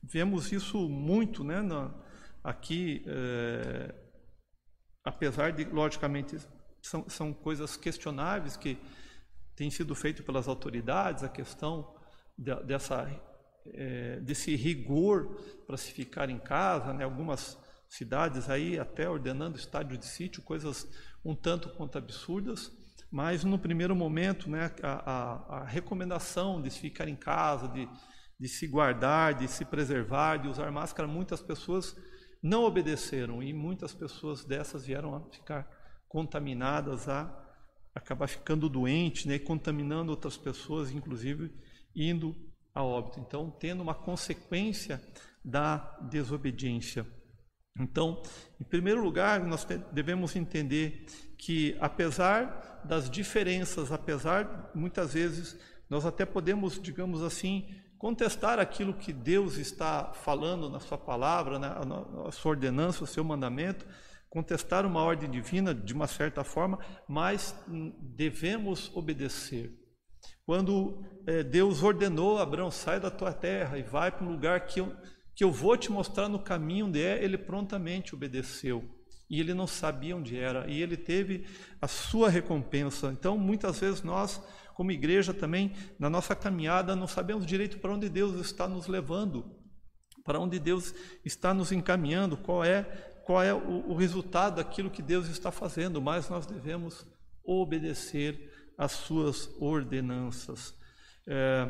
vemos 0.08 0.52
isso 0.52 0.88
muito, 0.88 1.42
né, 1.42 1.60
na, 1.60 1.92
aqui, 2.46 3.02
é, 3.08 3.92
apesar 5.04 5.50
de, 5.50 5.64
logicamente, 5.64 6.38
são, 6.80 7.08
são 7.08 7.34
coisas 7.34 7.76
questionáveis 7.76 8.56
que 8.56 8.78
têm 9.56 9.68
sido 9.68 9.96
feitas 9.96 10.24
pelas 10.24 10.46
autoridades, 10.46 11.24
a 11.24 11.28
questão 11.28 11.92
de, 12.38 12.54
dessa, 12.62 13.10
é, 13.74 14.20
desse 14.20 14.54
rigor 14.54 15.34
para 15.66 15.76
se 15.76 15.90
ficar 15.90 16.30
em 16.30 16.38
casa, 16.38 16.92
né, 16.92 17.02
algumas 17.02 17.58
cidades 17.88 18.48
aí 18.48 18.78
até 18.78 19.08
ordenando 19.08 19.58
estádio 19.58 19.98
de 19.98 20.06
sítio, 20.06 20.40
coisas 20.40 20.88
um 21.24 21.34
tanto 21.34 21.70
quanto 21.70 21.98
absurdas, 21.98 22.70
mas 23.10 23.42
no 23.42 23.58
primeiro 23.58 23.96
momento, 23.96 24.48
né, 24.48 24.70
a, 24.84 25.10
a, 25.10 25.58
a 25.58 25.64
recomendação 25.64 26.62
de 26.62 26.70
se 26.70 26.78
ficar 26.78 27.08
em 27.08 27.16
casa, 27.16 27.66
de, 27.66 27.88
de 28.38 28.48
se 28.48 28.68
guardar, 28.68 29.34
de 29.34 29.48
se 29.48 29.64
preservar, 29.64 30.36
de 30.36 30.46
usar 30.46 30.70
máscara, 30.70 31.08
muitas 31.08 31.42
pessoas 31.42 31.96
não 32.42 32.64
obedeceram 32.64 33.42
e 33.42 33.52
muitas 33.52 33.92
pessoas 33.92 34.44
dessas 34.44 34.86
vieram 34.86 35.14
a 35.14 35.20
ficar 35.30 35.68
contaminadas, 36.08 37.08
a 37.08 37.44
acabar 37.94 38.28
ficando 38.28 38.68
doentes, 38.68 39.24
né, 39.24 39.38
contaminando 39.38 40.10
outras 40.10 40.36
pessoas, 40.36 40.90
inclusive 40.90 41.52
indo 41.94 42.36
a 42.74 42.82
óbito. 42.82 43.20
Então, 43.20 43.50
tendo 43.50 43.82
uma 43.82 43.94
consequência 43.94 45.02
da 45.44 45.98
desobediência. 46.10 47.06
Então, 47.78 48.22
em 48.60 48.64
primeiro 48.64 49.02
lugar, 49.02 49.42
nós 49.44 49.66
devemos 49.92 50.34
entender 50.36 51.06
que, 51.38 51.76
apesar 51.80 52.82
das 52.84 53.10
diferenças, 53.10 53.92
apesar, 53.92 54.70
muitas 54.74 55.14
vezes, 55.14 55.58
nós 55.88 56.04
até 56.04 56.24
podemos, 56.24 56.80
digamos 56.80 57.22
assim, 57.22 57.68
contestar 57.98 58.58
aquilo 58.58 58.94
que 58.94 59.12
Deus 59.12 59.56
está 59.56 60.12
falando 60.12 60.68
na 60.68 60.80
Sua 60.80 60.98
palavra, 60.98 61.58
na, 61.58 61.84
na 61.84 62.30
Sua 62.32 62.50
ordenança, 62.50 63.04
o 63.04 63.06
seu 63.06 63.24
mandamento, 63.24 63.86
contestar 64.28 64.84
uma 64.84 65.02
ordem 65.02 65.30
divina 65.30 65.74
de 65.74 65.94
uma 65.94 66.06
certa 66.06 66.44
forma, 66.44 66.78
mas 67.08 67.54
devemos 68.00 68.94
obedecer. 68.94 69.72
Quando 70.44 71.04
é, 71.26 71.42
Deus 71.42 71.82
ordenou 71.82 72.38
Abraão, 72.38 72.70
sai 72.70 73.00
da 73.00 73.10
tua 73.10 73.32
terra 73.32 73.78
e 73.78 73.82
vai 73.82 74.10
para 74.10 74.24
um 74.24 74.30
lugar 74.30 74.66
que 74.66 74.80
eu 74.80 74.94
que 75.36 75.44
eu 75.44 75.52
vou 75.52 75.76
te 75.76 75.92
mostrar 75.92 76.30
no 76.30 76.38
caminho 76.38 76.86
onde 76.86 77.02
é, 77.02 77.22
ele 77.22 77.36
prontamente 77.36 78.14
obedeceu. 78.14 78.82
E 79.28 79.38
ele 79.38 79.52
não 79.52 79.66
sabia 79.66 80.16
onde 80.16 80.38
era, 80.38 80.66
e 80.66 80.80
ele 80.80 80.96
teve 80.96 81.44
a 81.80 81.86
sua 81.86 82.30
recompensa. 82.30 83.08
Então, 83.08 83.36
muitas 83.36 83.80
vezes 83.80 84.02
nós, 84.02 84.42
como 84.76 84.92
igreja 84.92 85.32
também, 85.32 85.72
na 85.98 86.10
nossa 86.10 86.36
caminhada, 86.36 86.94
não 86.94 87.06
sabemos 87.06 87.46
direito 87.46 87.78
para 87.78 87.94
onde 87.94 88.10
Deus 88.10 88.38
está 88.38 88.68
nos 88.68 88.86
levando, 88.86 89.58
para 90.22 90.38
onde 90.38 90.58
Deus 90.58 90.94
está 91.24 91.54
nos 91.54 91.72
encaminhando, 91.72 92.36
qual 92.36 92.62
é, 92.62 92.82
qual 93.24 93.42
é 93.42 93.54
o, 93.54 93.88
o 93.88 93.96
resultado 93.96 94.56
daquilo 94.56 94.90
que 94.90 95.00
Deus 95.00 95.28
está 95.28 95.50
fazendo, 95.50 95.98
mas 96.02 96.28
nós 96.28 96.44
devemos 96.44 97.06
obedecer 97.42 98.52
às 98.76 98.92
suas 98.92 99.50
ordenanças. 99.58 100.74
É, 101.26 101.66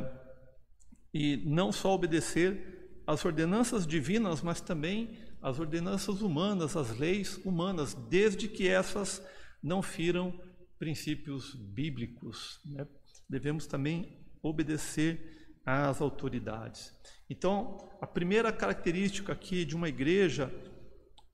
e 1.14 1.36
não 1.46 1.70
só 1.70 1.94
obedecer, 1.94 3.04
as 3.06 3.24
ordenanças 3.24 3.86
divinas, 3.86 4.42
mas 4.42 4.60
também 4.60 5.16
as 5.40 5.60
ordenanças 5.60 6.22
humanas, 6.22 6.76
as 6.76 6.98
leis 6.98 7.36
humanas, 7.44 7.94
desde 7.94 8.48
que 8.48 8.66
essas 8.66 9.24
não 9.62 9.80
firam 9.80 10.36
princípios 10.76 11.54
bíblicos. 11.54 12.60
Né? 12.64 12.86
Devemos 13.28 13.66
também 13.66 14.24
obedecer 14.42 15.36
às 15.64 16.00
autoridades. 16.00 16.92
Então, 17.28 17.76
a 18.00 18.06
primeira 18.06 18.52
característica 18.52 19.32
aqui 19.32 19.64
de 19.64 19.74
uma 19.74 19.88
igreja 19.88 20.52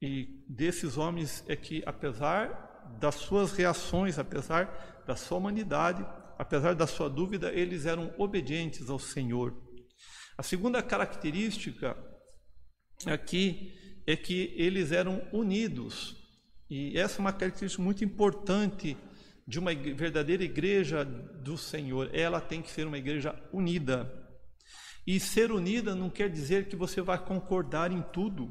e 0.00 0.44
desses 0.48 0.96
homens 0.96 1.44
é 1.46 1.54
que, 1.54 1.82
apesar 1.86 2.72
das 2.98 3.16
suas 3.16 3.52
reações, 3.52 4.18
apesar 4.18 5.04
da 5.06 5.14
sua 5.14 5.38
humanidade, 5.38 6.04
apesar 6.38 6.74
da 6.74 6.86
sua 6.86 7.08
dúvida, 7.08 7.52
eles 7.52 7.86
eram 7.86 8.12
obedientes 8.18 8.88
ao 8.88 8.98
Senhor. 8.98 9.54
A 10.36 10.42
segunda 10.42 10.82
característica 10.82 11.96
aqui 13.06 13.72
é 14.06 14.16
que 14.16 14.54
eles 14.56 14.92
eram 14.92 15.22
unidos. 15.32 16.16
E 16.68 16.98
essa 16.98 17.18
é 17.18 17.20
uma 17.20 17.32
característica 17.32 17.82
muito 17.82 18.02
importante 18.04 18.96
de 19.52 19.58
uma 19.58 19.74
verdadeira 19.74 20.42
igreja 20.42 21.04
do 21.04 21.58
Senhor. 21.58 22.08
Ela 22.14 22.40
tem 22.40 22.62
que 22.62 22.70
ser 22.70 22.86
uma 22.86 22.96
igreja 22.96 23.38
unida. 23.52 24.10
E 25.06 25.20
ser 25.20 25.52
unida 25.52 25.94
não 25.94 26.08
quer 26.08 26.30
dizer 26.30 26.68
que 26.68 26.74
você 26.74 27.02
vai 27.02 27.22
concordar 27.22 27.92
em 27.92 28.00
tudo. 28.00 28.50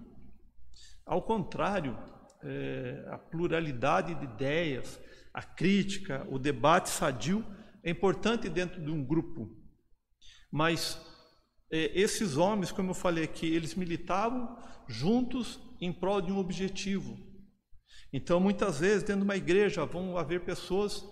Ao 1.04 1.24
contrário, 1.24 1.98
é, 2.44 3.04
a 3.10 3.18
pluralidade 3.18 4.14
de 4.14 4.26
ideias, 4.26 5.02
a 5.34 5.42
crítica, 5.42 6.28
o 6.30 6.38
debate 6.38 6.92
sadio 6.92 7.44
é 7.84 7.90
importante 7.90 8.48
dentro 8.48 8.80
de 8.80 8.92
um 8.92 9.04
grupo. 9.04 9.50
Mas 10.52 11.02
é, 11.72 12.00
esses 12.00 12.38
homens, 12.38 12.72
como 12.72 12.92
eu 12.92 12.96
falei 12.96 13.24
aqui, 13.24 13.52
eles 13.52 13.74
militavam 13.74 14.56
juntos 14.88 15.60
em 15.82 15.92
prol 15.92 16.22
de 16.22 16.32
um 16.32 16.38
objetivo. 16.38 17.18
Então, 18.14 18.40
muitas 18.40 18.80
vezes, 18.80 19.04
dentro 19.04 19.22
de 19.22 19.26
uma 19.26 19.38
igreja, 19.38 19.86
vão 19.86 20.18
haver 20.18 20.42
pessoas 20.42 21.06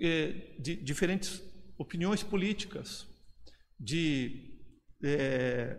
é, 0.00 0.54
de 0.58 0.76
diferentes 0.76 1.42
opiniões 1.78 2.22
políticas, 2.22 3.06
de 3.78 4.58
é, 5.02 5.78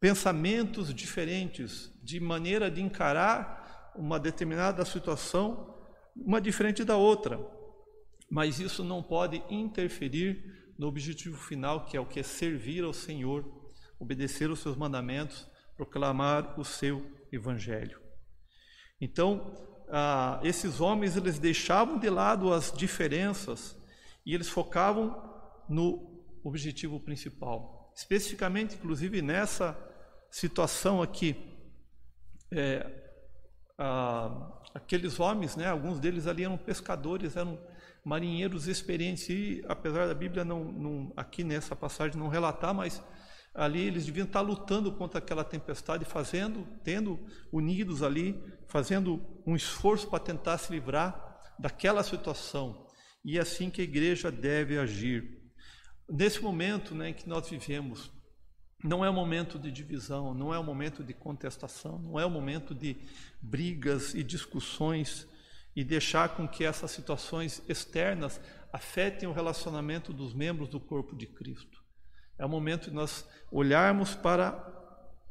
pensamentos 0.00 0.94
diferentes, 0.94 1.90
de 2.02 2.20
maneira 2.20 2.70
de 2.70 2.80
encarar 2.80 3.92
uma 3.96 4.18
determinada 4.18 4.84
situação, 4.84 5.76
uma 6.14 6.40
diferente 6.40 6.84
da 6.84 6.96
outra. 6.96 7.38
Mas 8.30 8.60
isso 8.60 8.84
não 8.84 9.02
pode 9.02 9.42
interferir 9.50 10.72
no 10.78 10.86
objetivo 10.86 11.36
final, 11.36 11.84
que 11.84 11.96
é 11.96 12.00
o 12.00 12.06
que 12.06 12.20
é 12.20 12.22
servir 12.22 12.84
ao 12.84 12.92
Senhor, 12.92 13.44
obedecer 13.98 14.48
os 14.50 14.60
seus 14.60 14.76
mandamentos, 14.76 15.48
proclamar 15.76 16.58
o 16.58 16.64
seu 16.64 17.04
evangelho. 17.32 18.00
Então, 19.00 19.67
ah, 19.90 20.40
esses 20.42 20.80
homens 20.80 21.16
eles 21.16 21.38
deixavam 21.38 21.98
de 21.98 22.08
lado 22.10 22.52
as 22.52 22.72
diferenças 22.72 23.76
e 24.24 24.34
eles 24.34 24.48
focavam 24.48 25.16
no 25.68 26.22
objetivo 26.44 27.00
principal. 27.00 27.92
Especificamente, 27.94 28.76
inclusive 28.76 29.22
nessa 29.22 29.76
situação 30.30 31.02
aqui, 31.02 31.36
é, 32.50 32.86
ah, 33.78 34.60
aqueles 34.74 35.18
homens, 35.18 35.56
né, 35.56 35.66
alguns 35.66 35.98
deles 35.98 36.26
ali 36.26 36.44
eram 36.44 36.56
pescadores, 36.56 37.36
eram 37.36 37.58
marinheiros 38.04 38.66
experientes, 38.68 39.28
e 39.28 39.64
apesar 39.68 40.06
da 40.06 40.14
Bíblia 40.14 40.44
não, 40.44 40.64
não, 40.64 41.12
aqui 41.16 41.44
nessa 41.44 41.76
passagem 41.76 42.18
não 42.18 42.28
relatar, 42.28 42.72
mas 42.72 43.02
ali 43.58 43.80
eles 43.80 44.06
deviam 44.06 44.24
estar 44.24 44.40
lutando 44.40 44.92
contra 44.92 45.18
aquela 45.18 45.42
tempestade, 45.42 46.04
fazendo, 46.04 46.64
tendo 46.84 47.18
unidos 47.52 48.02
ali, 48.04 48.40
fazendo 48.68 49.20
um 49.44 49.56
esforço 49.56 50.08
para 50.08 50.20
tentar 50.20 50.56
se 50.58 50.72
livrar 50.72 51.40
daquela 51.58 52.04
situação. 52.04 52.86
E 53.24 53.36
é 53.36 53.40
assim 53.40 53.68
que 53.68 53.80
a 53.80 53.84
igreja 53.84 54.30
deve 54.30 54.78
agir. 54.78 55.42
Nesse 56.08 56.40
momento 56.40 56.94
né, 56.94 57.08
em 57.08 57.14
que 57.14 57.28
nós 57.28 57.50
vivemos, 57.50 58.12
não 58.82 59.04
é 59.04 59.10
um 59.10 59.14
momento 59.14 59.58
de 59.58 59.72
divisão, 59.72 60.32
não 60.32 60.54
é 60.54 60.58
um 60.58 60.64
momento 60.64 61.02
de 61.02 61.12
contestação, 61.12 61.98
não 61.98 62.18
é 62.18 62.24
um 62.24 62.30
momento 62.30 62.72
de 62.76 62.96
brigas 63.42 64.14
e 64.14 64.22
discussões 64.22 65.26
e 65.74 65.82
deixar 65.82 66.36
com 66.36 66.46
que 66.46 66.64
essas 66.64 66.92
situações 66.92 67.60
externas 67.68 68.40
afetem 68.72 69.28
o 69.28 69.32
relacionamento 69.32 70.12
dos 70.12 70.32
membros 70.32 70.68
do 70.68 70.78
corpo 70.78 71.16
de 71.16 71.26
Cristo. 71.26 71.77
É 72.38 72.46
o 72.46 72.48
momento 72.48 72.90
de 72.90 72.94
nós 72.94 73.26
olharmos 73.50 74.14
para 74.14 74.66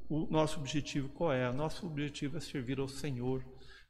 o 0.09 0.27
nosso 0.29 0.59
objetivo 0.59 1.09
qual 1.09 1.31
é. 1.31 1.51
Nosso 1.51 1.85
objetivo 1.85 2.37
é 2.37 2.39
servir 2.39 2.79
ao 2.79 2.87
Senhor. 2.87 3.45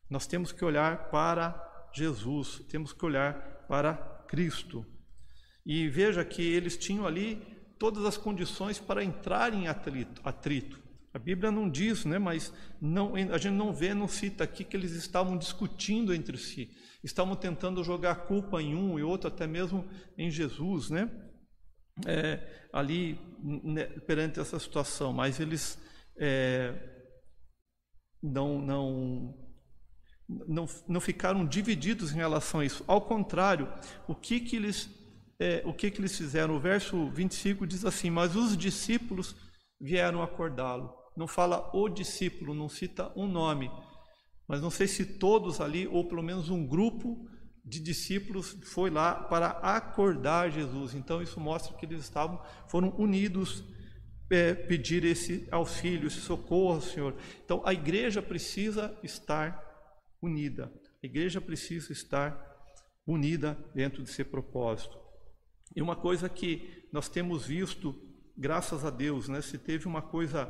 Nós 0.10 0.28
temos 0.28 0.52
que 0.52 0.64
olhar 0.64 1.10
para 1.10 1.90
Jesus, 1.94 2.64
temos 2.70 2.94
que 2.94 3.06
olhar 3.06 3.66
para 3.68 3.94
Cristo. 4.28 4.86
E 5.66 5.88
veja 5.90 6.24
que 6.24 6.42
eles 6.42 6.78
tinham 6.78 7.06
ali 7.06 7.42
todas 7.78 8.06
as 8.06 8.18
condições 8.18 8.80
para 8.80 9.04
entrar 9.04 9.54
em 9.54 9.68
atrito. 9.68 10.22
atrito. 10.24 10.88
A 11.14 11.20
Bíblia 11.20 11.52
não 11.52 11.70
diz, 11.70 12.06
né, 12.06 12.20
mas 12.20 12.54
não, 12.80 13.16
a 13.16 13.38
gente 13.38 13.56
não 13.56 13.74
vê, 13.74 13.94
não 13.94 14.08
cita 14.08 14.44
aqui 14.44 14.64
que 14.64 14.78
eles 14.78 14.92
estavam 14.92 15.36
discutindo 15.36 16.14
entre 16.14 16.38
si, 16.38 16.70
estavam 17.04 17.36
tentando 17.36 17.84
jogar 17.84 18.28
culpa 18.28 18.62
em 18.62 18.76
um 18.76 19.00
e 19.00 19.04
outro, 19.04 19.28
até 19.28 19.48
mesmo 19.48 19.88
em 20.16 20.30
Jesus, 20.30 20.92
né? 20.92 21.10
É, 22.06 22.68
ali 22.72 23.20
né, 23.40 23.86
perante 23.86 24.40
essa 24.40 24.60
situação, 24.60 25.12
mas 25.12 25.40
eles 25.40 25.80
é, 26.20 26.74
não, 28.22 28.62
não, 28.62 29.36
não, 30.28 30.66
não 30.88 31.02
ficaram 31.02 31.46
divididos 31.46 32.12
em 32.12 32.18
relação 32.18 32.60
a 32.60 32.66
isso. 32.66 32.84
Ao 32.88 33.02
contrário, 33.02 33.72
o 34.08 34.14
que 34.14 34.40
que 34.40 34.56
eles, 34.56 34.90
é, 35.40 35.64
o 35.66 35.74
que 35.74 35.90
que 35.90 36.00
eles 36.00 36.16
fizeram? 36.16 36.56
O 36.56 36.60
verso 36.60 37.10
25 37.10 37.66
diz 37.66 37.84
assim: 37.84 38.10
Mas 38.10 38.36
os 38.36 38.56
discípulos 38.56 39.36
vieram 39.80 40.22
acordá-lo 40.22 40.98
não 41.18 41.28
fala 41.28 41.72
o 41.74 41.90
discípulo, 41.90 42.54
não 42.54 42.70
cita 42.70 43.12
um 43.16 43.28
nome, 43.28 43.72
mas 44.48 44.62
não 44.62 44.70
sei 44.70 44.88
se 44.88 45.04
todos 45.04 45.60
ali, 45.60 45.88
ou 45.88 46.08
pelo 46.08 46.22
menos 46.22 46.50
um 46.50 46.66
grupo 46.66 47.28
de 47.68 47.80
discípulos 47.82 48.58
foi 48.64 48.90
lá 48.90 49.14
para 49.14 49.48
acordar 49.48 50.50
Jesus. 50.50 50.94
Então 50.94 51.22
isso 51.22 51.40
mostra 51.40 51.76
que 51.76 51.86
eles 51.86 52.02
estavam, 52.02 52.42
foram 52.68 52.96
unidos 52.98 53.64
é, 54.30 54.54
pedir 54.54 55.04
esse 55.04 55.48
auxílio, 55.52 56.08
esse 56.08 56.22
socorro, 56.22 56.82
Senhor. 56.82 57.16
Então 57.44 57.62
a 57.66 57.74
igreja 57.74 58.22
precisa 58.22 58.98
estar 59.04 59.62
unida. 60.22 60.72
A 61.04 61.06
igreja 61.06 61.42
precisa 61.42 61.92
estar 61.92 62.46
unida 63.06 63.58
dentro 63.76 64.02
de 64.02 64.10
seu 64.10 64.26
propósito. 64.26 64.98
E 65.76 65.82
uma 65.82 65.96
coisa 65.96 66.30
que 66.30 66.88
nós 66.92 67.10
temos 67.10 67.46
visto, 67.46 67.96
graças 68.38 68.86
a 68.86 68.90
Deus, 68.90 69.28
né, 69.28 69.42
se 69.42 69.58
teve 69.58 69.86
uma 69.88 70.02
coisa 70.02 70.46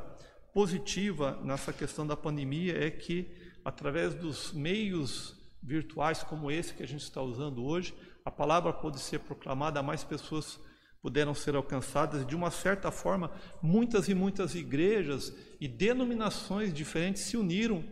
positiva 0.54 1.40
nessa 1.44 1.72
questão 1.72 2.06
da 2.06 2.16
pandemia 2.16 2.76
é 2.84 2.90
que 2.90 3.28
através 3.64 4.14
dos 4.14 4.52
meios 4.52 5.37
virtuais 5.62 6.22
como 6.22 6.50
esse 6.50 6.74
que 6.74 6.82
a 6.82 6.86
gente 6.86 7.02
está 7.02 7.20
usando 7.20 7.64
hoje, 7.64 7.94
a 8.24 8.30
palavra 8.30 8.72
pode 8.72 8.98
ser 9.00 9.20
proclamada, 9.20 9.82
mais 9.82 10.04
pessoas 10.04 10.60
puderam 11.00 11.34
ser 11.34 11.54
alcançadas. 11.54 12.26
De 12.26 12.34
uma 12.36 12.50
certa 12.50 12.90
forma, 12.90 13.30
muitas 13.62 14.08
e 14.08 14.14
muitas 14.14 14.54
igrejas 14.54 15.34
e 15.60 15.68
denominações 15.68 16.72
diferentes 16.72 17.22
se 17.22 17.36
uniram 17.36 17.84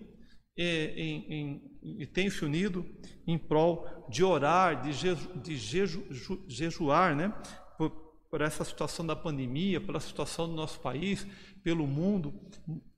e, 0.57 0.93
em, 0.97 1.33
em, 1.33 2.03
e 2.03 2.07
têm 2.07 2.31
se 2.31 2.45
unido 2.45 2.85
em 3.27 3.39
prol 3.39 3.87
de 4.09 4.25
orar, 4.25 4.83
de, 4.83 4.93
jeju, 4.93 5.39
de 5.39 5.57
jeju, 5.57 6.05
jejuar, 6.49 7.15
né? 7.15 7.33
Por, 7.77 7.91
por 8.31 8.41
essa 8.41 8.65
situação 8.65 9.07
da 9.07 9.15
pandemia, 9.15 9.81
pela 9.81 10.01
situação 10.01 10.49
do 10.49 10.55
nosso 10.55 10.81
país, 10.81 11.27
pelo 11.63 11.87
mundo. 11.87 12.35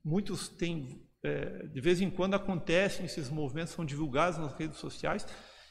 Muitos 0.03 0.47
têm 0.47 1.08
é, 1.23 1.67
de 1.67 1.81
vez 1.81 2.01
em 2.01 2.09
quando 2.09 2.35
acontecem 2.35 3.05
esses 3.05 3.29
movimentos, 3.29 3.73
são 3.73 3.83
divulgados 3.83 4.39
nas 4.39 4.53
redes 4.53 4.77
sociais 4.77 5.25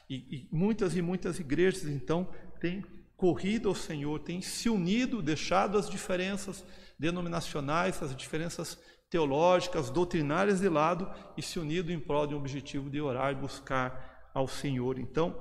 e, 0.09 0.15
e 0.15 0.49
muitas 0.51 0.95
e 0.95 1.01
muitas 1.01 1.39
igrejas 1.39 1.85
então 1.85 2.29
têm 2.59 2.83
corrido 3.15 3.67
ao 3.67 3.75
Senhor, 3.75 4.19
têm 4.19 4.41
se 4.41 4.69
unido, 4.69 5.21
deixado 5.21 5.77
as 5.77 5.89
diferenças 5.89 6.63
denominacionais, 6.97 8.01
as 8.01 8.15
diferenças 8.15 8.77
teológicas, 9.09 9.89
doutrinárias 9.89 10.61
de 10.61 10.69
lado 10.69 11.11
e 11.35 11.41
se 11.41 11.59
unido 11.59 11.91
em 11.91 11.99
prol 11.99 12.27
de 12.27 12.35
um 12.35 12.37
objetivo 12.37 12.89
de 12.89 13.01
orar 13.01 13.31
e 13.31 13.35
buscar 13.35 14.29
ao 14.33 14.47
Senhor. 14.47 14.99
Então, 14.99 15.35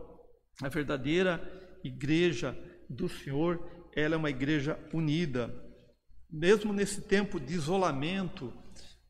a 0.63 0.69
verdadeira 0.69 1.41
igreja 1.85 2.57
do 2.89 3.09
Senhor, 3.09 3.63
ela 3.95 4.15
é 4.15 4.19
uma 4.19 4.31
igreja 4.31 4.79
unida. 4.93 5.55
Mesmo 6.31 6.73
nesse 6.73 7.03
tempo 7.03 7.39
de 7.39 7.55
isolamento, 7.55 8.53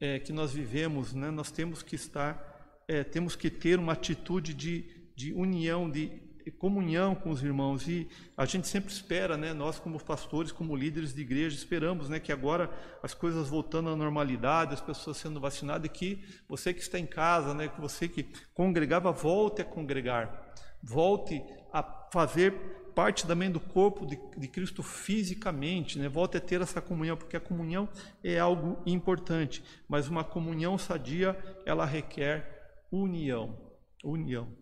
é, 0.00 0.18
que 0.18 0.32
nós 0.32 0.52
vivemos, 0.52 1.12
né, 1.12 1.30
nós 1.30 1.50
temos 1.50 1.82
que 1.82 1.94
estar, 1.94 2.82
é, 2.86 3.02
temos 3.02 3.34
que 3.34 3.50
ter 3.50 3.78
uma 3.78 3.92
atitude 3.92 4.54
de, 4.54 4.84
de 5.14 5.32
união, 5.32 5.90
de 5.90 6.28
comunhão 6.50 7.14
com 7.14 7.30
os 7.30 7.42
irmãos. 7.42 7.86
E 7.88 8.08
a 8.36 8.44
gente 8.44 8.66
sempre 8.68 8.92
espera, 8.92 9.36
né, 9.36 9.52
nós 9.52 9.78
como 9.78 10.02
pastores, 10.02 10.52
como 10.52 10.76
líderes 10.76 11.14
de 11.14 11.20
igreja, 11.20 11.56
esperamos 11.56 12.08
né, 12.08 12.18
que 12.18 12.32
agora 12.32 12.70
as 13.02 13.14
coisas 13.14 13.48
voltando 13.48 13.90
à 13.90 13.96
normalidade, 13.96 14.74
as 14.74 14.80
pessoas 14.80 15.16
sendo 15.16 15.40
vacinadas, 15.40 15.86
e 15.86 15.88
que 15.88 16.24
você 16.48 16.72
que 16.72 16.80
está 16.80 16.98
em 16.98 17.06
casa, 17.06 17.52
né, 17.54 17.68
que 17.68 17.80
você 17.80 18.08
que 18.08 18.26
congregava, 18.54 19.12
volte 19.12 19.62
a 19.62 19.64
congregar, 19.64 20.52
volte 20.82 21.42
a 21.72 21.82
fazer 22.12 22.77
parte 22.98 23.28
também 23.28 23.48
do 23.48 23.60
corpo 23.60 24.04
de, 24.04 24.18
de 24.36 24.48
Cristo 24.48 24.82
fisicamente, 24.82 26.00
né? 26.00 26.08
Volte 26.08 26.36
a 26.36 26.40
ter 26.40 26.60
essa 26.60 26.82
comunhão, 26.82 27.16
porque 27.16 27.36
a 27.36 27.40
comunhão 27.40 27.88
é 28.24 28.40
algo 28.40 28.82
importante, 28.84 29.62
mas 29.88 30.08
uma 30.08 30.24
comunhão 30.24 30.76
sadia, 30.76 31.38
ela 31.64 31.84
requer 31.84 32.82
união, 32.90 33.56
união. 34.02 34.52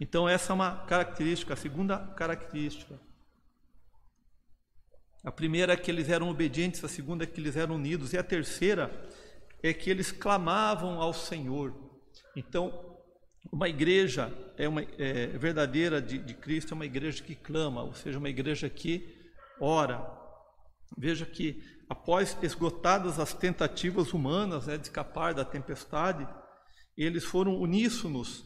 Então 0.00 0.26
essa 0.26 0.52
é 0.52 0.54
uma 0.54 0.86
característica, 0.86 1.52
a 1.52 1.56
segunda 1.56 1.98
característica. 2.14 2.98
A 5.22 5.30
primeira 5.30 5.74
é 5.74 5.76
que 5.76 5.90
eles 5.90 6.08
eram 6.08 6.30
obedientes, 6.30 6.82
a 6.82 6.88
segunda 6.88 7.24
é 7.24 7.26
que 7.26 7.38
eles 7.38 7.58
eram 7.58 7.74
unidos, 7.74 8.14
e 8.14 8.16
a 8.16 8.24
terceira 8.24 8.90
é 9.62 9.74
que 9.74 9.90
eles 9.90 10.10
clamavam 10.10 10.98
ao 10.98 11.12
Senhor. 11.12 11.74
Então, 12.34 12.93
uma 13.52 13.68
igreja 13.68 14.32
é 14.56 14.68
uma 14.68 14.82
é, 14.82 15.26
verdadeira 15.38 16.00
de, 16.00 16.18
de 16.18 16.34
Cristo 16.34 16.72
é 16.72 16.74
uma 16.74 16.86
igreja 16.86 17.22
que 17.22 17.34
clama, 17.34 17.82
ou 17.82 17.94
seja, 17.94 18.18
uma 18.18 18.28
igreja 18.28 18.68
que 18.68 19.06
ora. 19.60 20.04
Veja 20.96 21.26
que 21.26 21.62
após 21.88 22.36
esgotadas 22.42 23.18
as 23.18 23.34
tentativas 23.34 24.12
humanas 24.12 24.66
né, 24.66 24.76
de 24.76 24.84
escapar 24.84 25.34
da 25.34 25.44
tempestade, 25.44 26.26
eles 26.96 27.24
foram 27.24 27.60
uníssonos 27.60 28.44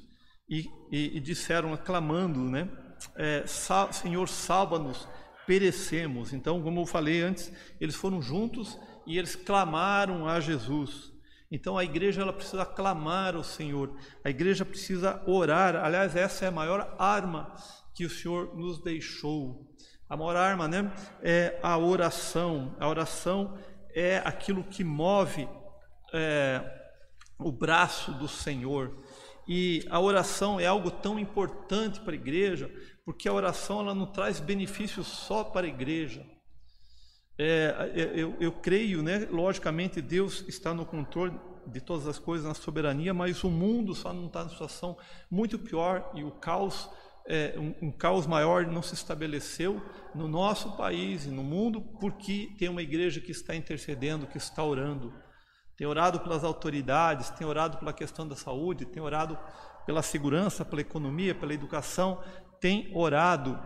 e, 0.49 0.67
e, 0.91 1.17
e 1.17 1.21
disseram, 1.21 1.73
aclamando, 1.73 2.41
né, 2.41 2.69
é, 3.17 3.47
sal, 3.47 3.93
Senhor, 3.93 4.29
salva-nos, 4.29 5.07
perecemos. 5.47 6.33
Então, 6.33 6.63
como 6.63 6.81
eu 6.81 6.87
falei 6.87 7.23
antes, 7.23 7.53
eles 7.81 7.95
foram 7.95 8.21
juntos 8.21 8.79
e 9.07 9.19
eles 9.19 9.37
clamaram 9.37 10.27
a 10.27 10.41
Jesus. 10.41 11.13
Então 11.51 11.79
a 11.79 11.85
igreja 11.85 12.23
ela 12.23 12.33
precisa 12.33 12.65
clamar 12.65 13.35
ao 13.35 13.43
Senhor, 13.43 13.97
a 14.23 14.29
igreja 14.29 14.65
precisa 14.65 15.23
orar. 15.27 15.77
Aliás, 15.77 16.15
essa 16.15 16.45
é 16.45 16.49
a 16.49 16.53
maior 16.53 16.95
arma 16.99 17.55
que 17.95 18.05
o 18.05 18.11
Senhor 18.11 18.55
nos 18.57 18.83
deixou. 18.83 19.67
A 20.09 20.17
maior 20.17 20.37
arma, 20.37 20.69
né, 20.69 20.93
é 21.23 21.59
a 21.63 21.77
oração. 21.79 22.77
A 22.79 22.89
oração 22.89 23.59
é 23.95 24.19
aquilo 24.19 24.63
que 24.65 24.85
move 24.85 25.49
é, 26.13 26.63
o 27.39 27.51
braço 27.51 28.13
do 28.13 28.29
Senhor. 28.29 29.03
E 29.47 29.87
a 29.91 29.99
oração 29.99 30.61
é 30.61 30.67
algo 30.67 30.91
tão 30.91 31.19
importante 31.19 32.01
para 32.01 32.13
a 32.13 32.17
igreja, 32.17 32.71
porque 33.05 33.27
a 33.27 33.33
oração 33.33 33.81
ela 33.81 33.95
não 33.95 34.07
traz 34.07 34.39
benefícios 34.39 35.07
só 35.07 35.43
para 35.43 35.67
a 35.67 35.71
igreja 35.71 36.25
é, 37.39 37.93
é, 37.95 38.11
eu, 38.21 38.35
eu 38.41 38.51
creio, 38.51 39.01
né? 39.01 39.29
Logicamente, 39.31 40.03
Deus 40.03 40.45
está 40.49 40.75
no 40.75 40.85
controle 40.85 41.39
de 41.65 41.81
todas 41.81 42.09
as 42.09 42.19
coisas, 42.19 42.47
na 42.47 42.55
soberania, 42.55 43.15
mas 43.15 43.45
o 43.45 43.51
mundo 43.51 43.95
só 43.95 44.13
não 44.13 44.27
está 44.27 44.43
em 44.43 44.49
situação 44.49 44.97
muito 45.31 45.57
pior 45.59 46.11
e 46.15 46.25
o 46.25 46.33
caos, 46.33 46.91
é, 47.27 47.55
um, 47.57 47.87
um, 47.87 47.93
caos 47.93 48.27
maior 48.27 48.67
não 48.67 48.83
se 48.83 48.95
estabeleceu 48.95 49.81
no 50.15 50.27
nosso 50.27 50.77
país 50.77 51.27
e 51.27 51.29
no 51.29 51.45
mundo 51.45 51.81
porque 52.01 52.55
tem 52.59 52.69
uma 52.69 52.83
igreja 52.83 53.21
que 53.21 53.31
está 53.31 53.55
intercedendo, 53.55 54.27
que 54.27 54.39
está 54.39 54.65
orando. 54.65 55.13
Tem 55.77 55.87
orado 55.87 56.19
pelas 56.19 56.43
autoridades, 56.43 57.31
tem 57.31 57.47
orado 57.47 57.79
pela 57.79 57.93
questão 57.93 58.27
da 58.27 58.35
saúde, 58.35 58.85
tem 58.85 59.01
orado 59.01 59.39
pela 59.87 60.03
segurança, 60.03 60.65
pela 60.65 60.81
economia, 60.81 61.37
pela 61.37 61.55
educação, 61.55 62.21
tem 62.61 62.91
orado 62.93 63.57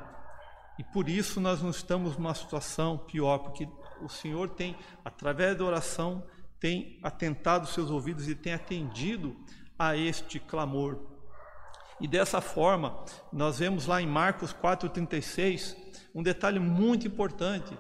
e 0.79 0.85
por 0.85 1.09
isso 1.09 1.41
nós 1.41 1.63
não 1.63 1.71
estamos 1.71 2.17
numa 2.17 2.35
situação 2.35 2.99
pior, 2.99 3.39
porque 3.39 3.69
o 4.01 4.09
Senhor 4.09 4.49
tem, 4.49 4.77
através 5.05 5.57
da 5.57 5.65
oração, 5.65 6.25
tem 6.59 6.99
atentado 7.03 7.67
seus 7.67 7.91
ouvidos 7.91 8.29
e 8.29 8.35
tem 8.35 8.53
atendido 8.53 9.37
a 9.79 9.97
este 9.97 10.39
clamor. 10.39 10.99
E 12.01 12.09
dessa 12.09 12.41
forma, 12.41 13.05
nós 13.33 13.59
vemos 13.59 13.87
lá 13.87 14.01
em 14.01 14.07
Marcos 14.07 14.53
4,36 14.53 15.77
um 16.15 16.23
detalhe 16.23 16.59
muito 16.59 17.07
importante, 17.07 17.77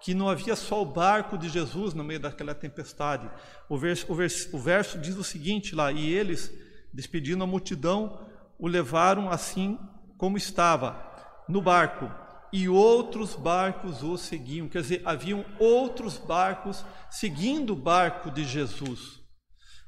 que 0.00 0.14
não 0.14 0.28
havia 0.28 0.54
só 0.54 0.80
o 0.80 0.86
barco 0.86 1.36
de 1.36 1.48
Jesus 1.48 1.92
no 1.92 2.04
meio 2.04 2.20
daquela 2.20 2.54
tempestade. 2.54 3.28
O 3.68 3.76
verso, 3.76 4.10
o 4.10 4.14
verso, 4.14 4.56
o 4.56 4.58
verso 4.58 4.98
diz 4.98 5.16
o 5.16 5.24
seguinte 5.24 5.74
lá: 5.74 5.90
E 5.90 6.08
eles, 6.08 6.52
despedindo 6.92 7.44
a 7.44 7.46
multidão, 7.46 8.26
o 8.58 8.66
levaram 8.66 9.30
assim 9.30 9.78
como 10.16 10.36
estava, 10.36 11.04
no 11.48 11.60
barco, 11.60 12.10
e 12.52 12.68
outros 12.68 13.34
barcos 13.34 14.02
o 14.02 14.16
seguiam. 14.16 14.68
Quer 14.68 14.82
dizer, 14.82 15.02
haviam 15.04 15.44
outros 15.58 16.16
barcos 16.18 16.84
seguindo 17.10 17.72
o 17.72 17.76
barco 17.76 18.30
de 18.30 18.44
Jesus. 18.44 19.18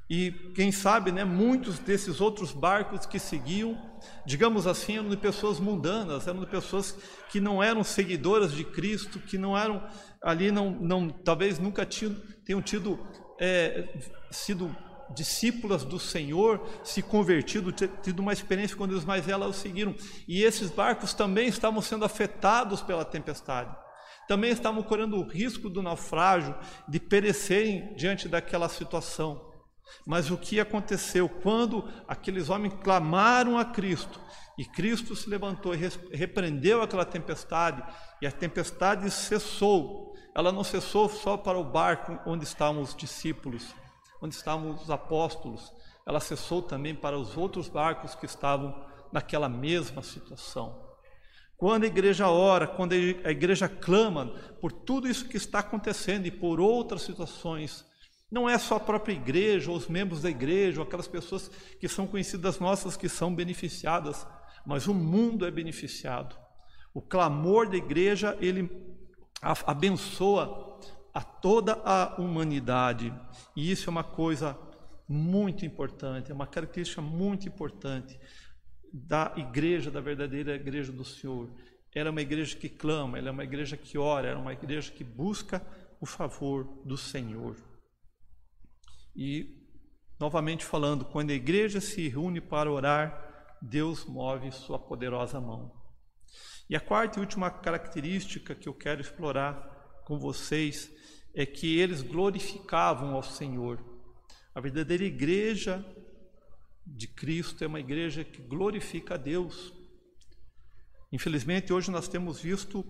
E 0.08 0.32
quem 0.56 0.72
sabe, 0.72 1.12
né, 1.12 1.22
muitos 1.22 1.78
desses 1.78 2.20
outros 2.20 2.50
barcos 2.52 3.06
que 3.06 3.18
seguiam, 3.18 3.80
digamos 4.26 4.66
assim, 4.66 4.96
eram 4.96 5.08
de 5.08 5.16
pessoas 5.16 5.60
mundanas, 5.60 6.26
eram 6.26 6.40
de 6.40 6.46
pessoas 6.46 6.96
que 7.30 7.40
não 7.40 7.62
eram 7.62 7.84
seguidoras 7.84 8.52
de 8.52 8.64
Cristo, 8.64 9.20
que 9.20 9.38
não 9.38 9.56
eram 9.56 9.86
ali, 10.20 10.50
não, 10.50 10.72
não 10.72 11.08
talvez 11.08 11.60
nunca 11.60 11.86
tinham, 11.86 12.16
tenham 12.44 12.60
tido 12.60 12.98
é, 13.40 13.88
sido 14.32 14.74
discípulas 15.14 15.84
do 15.84 15.98
Senhor 15.98 16.66
se 16.84 17.02
convertido, 17.02 17.72
tido 17.72 18.20
uma 18.20 18.32
experiência 18.32 18.76
com 18.76 18.86
Deus, 18.86 19.04
mas 19.04 19.28
elas 19.28 19.50
o 19.50 19.52
seguiram. 19.58 19.94
E 20.26 20.42
esses 20.42 20.70
barcos 20.70 21.14
também 21.14 21.48
estavam 21.48 21.82
sendo 21.82 22.04
afetados 22.04 22.80
pela 22.82 23.04
tempestade. 23.04 23.74
Também 24.28 24.50
estavam 24.50 24.82
correndo 24.82 25.16
o 25.16 25.28
risco 25.28 25.68
do 25.68 25.82
naufrágio, 25.82 26.54
de 26.88 27.00
perecerem 27.00 27.94
diante 27.96 28.28
daquela 28.28 28.68
situação. 28.68 29.50
Mas 30.06 30.30
o 30.30 30.36
que 30.36 30.60
aconteceu 30.60 31.28
quando 31.28 31.88
aqueles 32.06 32.48
homens 32.48 32.74
clamaram 32.82 33.58
a 33.58 33.64
Cristo 33.64 34.20
e 34.56 34.64
Cristo 34.64 35.16
se 35.16 35.28
levantou 35.28 35.74
e 35.74 35.78
repreendeu 36.12 36.82
aquela 36.82 37.04
tempestade 37.04 37.82
e 38.20 38.26
a 38.26 38.32
tempestade 38.32 39.10
cessou. 39.10 40.14
Ela 40.34 40.52
não 40.52 40.62
cessou 40.62 41.08
só 41.08 41.36
para 41.36 41.58
o 41.58 41.64
barco 41.64 42.18
onde 42.24 42.44
estavam 42.44 42.82
os 42.82 42.94
discípulos, 42.94 43.74
onde 44.20 44.34
estavam 44.34 44.74
os 44.74 44.90
apóstolos. 44.90 45.72
Ela 46.06 46.20
cessou 46.20 46.62
também 46.62 46.94
para 46.94 47.18
os 47.18 47.36
outros 47.36 47.68
barcos 47.68 48.14
que 48.14 48.26
estavam 48.26 48.84
naquela 49.12 49.48
mesma 49.48 50.02
situação. 50.02 50.88
Quando 51.56 51.84
a 51.84 51.86
igreja 51.86 52.28
ora, 52.28 52.66
quando 52.66 52.92
a 52.92 53.30
igreja 53.30 53.68
clama 53.68 54.28
por 54.60 54.72
tudo 54.72 55.08
isso 55.08 55.28
que 55.28 55.36
está 55.36 55.58
acontecendo 55.58 56.26
e 56.26 56.30
por 56.30 56.58
outras 56.58 57.02
situações, 57.02 57.84
não 58.30 58.48
é 58.48 58.56
só 58.58 58.76
a 58.76 58.80
própria 58.80 59.12
igreja, 59.12 59.70
ou 59.70 59.76
os 59.76 59.88
membros 59.88 60.22
da 60.22 60.30
igreja, 60.30 60.80
ou 60.80 60.86
aquelas 60.86 61.08
pessoas 61.08 61.50
que 61.78 61.88
são 61.88 62.06
conhecidas 62.06 62.58
nossas 62.58 62.96
que 62.96 63.08
são 63.08 63.34
beneficiadas, 63.34 64.26
mas 64.64 64.86
o 64.86 64.94
mundo 64.94 65.44
é 65.44 65.50
beneficiado. 65.50 66.34
O 66.94 67.02
clamor 67.02 67.68
da 67.68 67.76
igreja, 67.76 68.36
ele 68.40 68.70
abençoa 69.42 70.78
a 71.12 71.20
toda 71.20 71.74
a 71.84 72.20
humanidade. 72.20 73.12
E 73.56 73.70
isso 73.70 73.88
é 73.88 73.90
uma 73.90 74.04
coisa 74.04 74.58
muito 75.08 75.66
importante, 75.66 76.30
é 76.30 76.34
uma 76.34 76.46
característica 76.46 77.02
muito 77.02 77.48
importante 77.48 78.18
da 78.92 79.32
igreja, 79.36 79.90
da 79.90 80.00
verdadeira 80.00 80.54
igreja 80.54 80.92
do 80.92 81.04
Senhor. 81.04 81.50
Era 81.92 82.10
uma 82.10 82.20
igreja 82.20 82.56
que 82.56 82.68
clama, 82.68 83.18
ela 83.18 83.28
é 83.28 83.32
uma 83.32 83.44
igreja 83.44 83.76
que 83.76 83.98
ora, 83.98 84.28
era 84.28 84.38
uma 84.38 84.52
igreja 84.52 84.92
que 84.92 85.02
busca 85.02 85.60
o 86.00 86.06
favor 86.06 86.64
do 86.84 86.96
Senhor. 86.96 87.56
E, 89.14 89.66
novamente 90.18 90.64
falando, 90.64 91.04
quando 91.04 91.30
a 91.30 91.34
igreja 91.34 91.80
se 91.80 92.08
reúne 92.08 92.40
para 92.40 92.70
orar, 92.70 93.58
Deus 93.60 94.04
move 94.04 94.52
sua 94.52 94.78
poderosa 94.78 95.40
mão. 95.40 95.72
E 96.68 96.76
a 96.76 96.80
quarta 96.80 97.18
e 97.18 97.20
última 97.20 97.50
característica 97.50 98.54
que 98.54 98.68
eu 98.68 98.74
quero 98.74 99.00
explorar 99.00 100.02
com 100.06 100.18
vocês 100.18 100.90
é 101.34 101.46
que 101.46 101.78
eles 101.78 102.02
glorificavam 102.02 103.14
ao 103.14 103.22
Senhor. 103.22 103.78
A 104.54 104.60
verdadeira 104.60 105.04
igreja 105.04 105.84
de 106.86 107.06
Cristo 107.06 107.62
é 107.62 107.66
uma 107.66 107.80
igreja 107.80 108.24
que 108.24 108.42
glorifica 108.42 109.14
a 109.14 109.16
Deus. 109.16 109.72
Infelizmente, 111.12 111.72
hoje 111.72 111.90
nós 111.90 112.08
temos 112.08 112.40
visto 112.40 112.84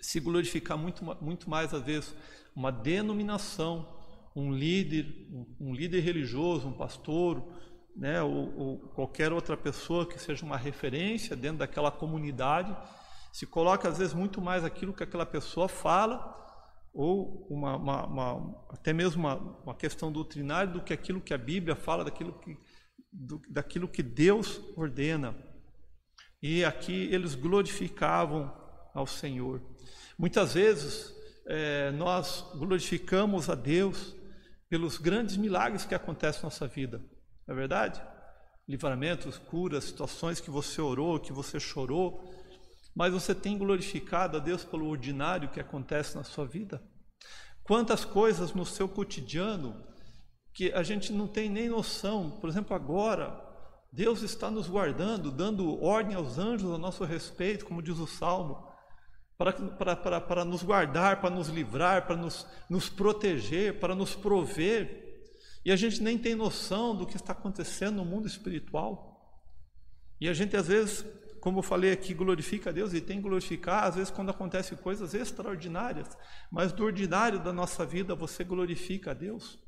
se 0.00 0.20
glorificar 0.20 0.78
muito, 0.78 1.04
muito 1.20 1.50
mais, 1.50 1.74
às 1.74 1.82
vezes, 1.82 2.14
uma 2.54 2.70
denominação, 2.70 3.96
um 4.34 4.52
líder, 4.52 5.26
um, 5.30 5.68
um 5.68 5.74
líder 5.74 6.00
religioso, 6.00 6.68
um 6.68 6.72
pastor, 6.72 7.42
né, 7.96 8.22
ou, 8.22 8.56
ou, 8.56 8.78
qualquer 8.90 9.32
outra 9.32 9.56
pessoa 9.56 10.06
que 10.06 10.20
seja 10.20 10.44
uma 10.44 10.56
referência 10.56 11.34
dentro 11.34 11.58
daquela 11.58 11.90
comunidade, 11.90 12.76
se 13.32 13.44
coloca 13.44 13.88
às 13.88 13.98
vezes 13.98 14.14
muito 14.14 14.40
mais 14.40 14.64
aquilo 14.64 14.92
que 14.92 15.02
aquela 15.02 15.26
pessoa 15.26 15.68
fala, 15.68 16.47
ou 16.98 17.46
uma, 17.48 17.76
uma, 17.76 18.06
uma, 18.06 18.64
até 18.70 18.92
mesmo 18.92 19.24
uma, 19.62 19.74
questão 19.76 20.10
doutrinária 20.10 20.72
do 20.72 20.82
que 20.82 20.92
aquilo 20.92 21.20
que 21.20 21.32
a 21.32 21.38
Bíblia 21.38 21.76
fala, 21.76 22.04
daquilo 22.04 22.32
que 22.40 22.58
do, 23.12 23.40
daquilo 23.48 23.86
que 23.86 24.02
Deus 24.02 24.60
ordena. 24.76 25.32
E 26.42 26.64
aqui 26.64 27.08
eles 27.12 27.36
glorificavam 27.36 28.52
ao 28.92 29.06
Senhor. 29.06 29.62
Muitas 30.18 30.54
vezes 30.54 31.14
é, 31.46 31.92
nós 31.92 32.44
glorificamos 32.56 33.48
a 33.48 33.54
Deus 33.54 34.16
pelos 34.68 34.98
grandes 34.98 35.36
milagres 35.36 35.84
que 35.84 35.94
acontecem 35.94 36.42
na 36.42 36.46
nossa 36.46 36.66
vida, 36.66 36.98
não 37.46 37.54
é 37.54 37.58
verdade? 37.58 38.02
Livramentos, 38.66 39.38
curas, 39.38 39.84
situações 39.84 40.40
que 40.40 40.50
você 40.50 40.80
orou, 40.80 41.20
que 41.20 41.32
você 41.32 41.60
chorou, 41.60 42.28
mas 42.98 43.12
você 43.12 43.32
tem 43.32 43.56
glorificado 43.56 44.36
a 44.36 44.40
Deus 44.40 44.64
pelo 44.64 44.88
ordinário 44.88 45.48
que 45.50 45.60
acontece 45.60 46.16
na 46.16 46.24
sua 46.24 46.44
vida? 46.44 46.82
Quantas 47.62 48.04
coisas 48.04 48.52
no 48.52 48.66
seu 48.66 48.88
cotidiano 48.88 49.86
que 50.58 50.72
a 50.72 50.82
gente 50.82 51.12
não 51.12 51.28
tem 51.28 51.48
nem 51.48 51.68
noção. 51.68 52.32
Por 52.40 52.50
exemplo, 52.50 52.74
agora, 52.74 53.40
Deus 53.92 54.22
está 54.22 54.50
nos 54.50 54.66
guardando, 54.66 55.30
dando 55.30 55.80
ordem 55.80 56.16
aos 56.16 56.36
anjos 56.36 56.72
a 56.72 56.76
nosso 56.76 57.04
respeito, 57.04 57.64
como 57.64 57.80
diz 57.80 57.96
o 58.00 58.08
Salmo, 58.08 58.66
para, 59.36 59.52
para, 59.52 59.94
para, 59.94 60.20
para 60.20 60.44
nos 60.44 60.64
guardar, 60.64 61.20
para 61.20 61.30
nos 61.30 61.46
livrar, 61.46 62.08
para 62.08 62.16
nos, 62.16 62.44
nos 62.68 62.88
proteger, 62.88 63.78
para 63.78 63.94
nos 63.94 64.16
prover. 64.16 65.30
E 65.64 65.70
a 65.70 65.76
gente 65.76 66.02
nem 66.02 66.18
tem 66.18 66.34
noção 66.34 66.96
do 66.96 67.06
que 67.06 67.14
está 67.14 67.30
acontecendo 67.30 67.98
no 67.98 68.04
mundo 68.04 68.26
espiritual. 68.26 69.40
E 70.20 70.28
a 70.28 70.34
gente, 70.34 70.56
às 70.56 70.66
vezes, 70.66 71.06
como 71.48 71.60
eu 71.60 71.62
falei 71.62 71.92
aqui, 71.92 72.12
glorifica 72.12 72.68
a 72.68 72.72
Deus 72.74 72.92
e 72.92 73.00
tem 73.00 73.16
que 73.16 73.22
glorificar, 73.22 73.84
às 73.84 73.94
vezes, 73.94 74.10
quando 74.10 74.28
acontecem 74.28 74.76
coisas 74.76 75.14
extraordinárias, 75.14 76.06
mas 76.52 76.72
do 76.72 76.84
ordinário 76.84 77.38
da 77.38 77.54
nossa 77.54 77.86
vida 77.86 78.14
você 78.14 78.44
glorifica 78.44 79.12
a 79.12 79.14
Deus. 79.14 79.58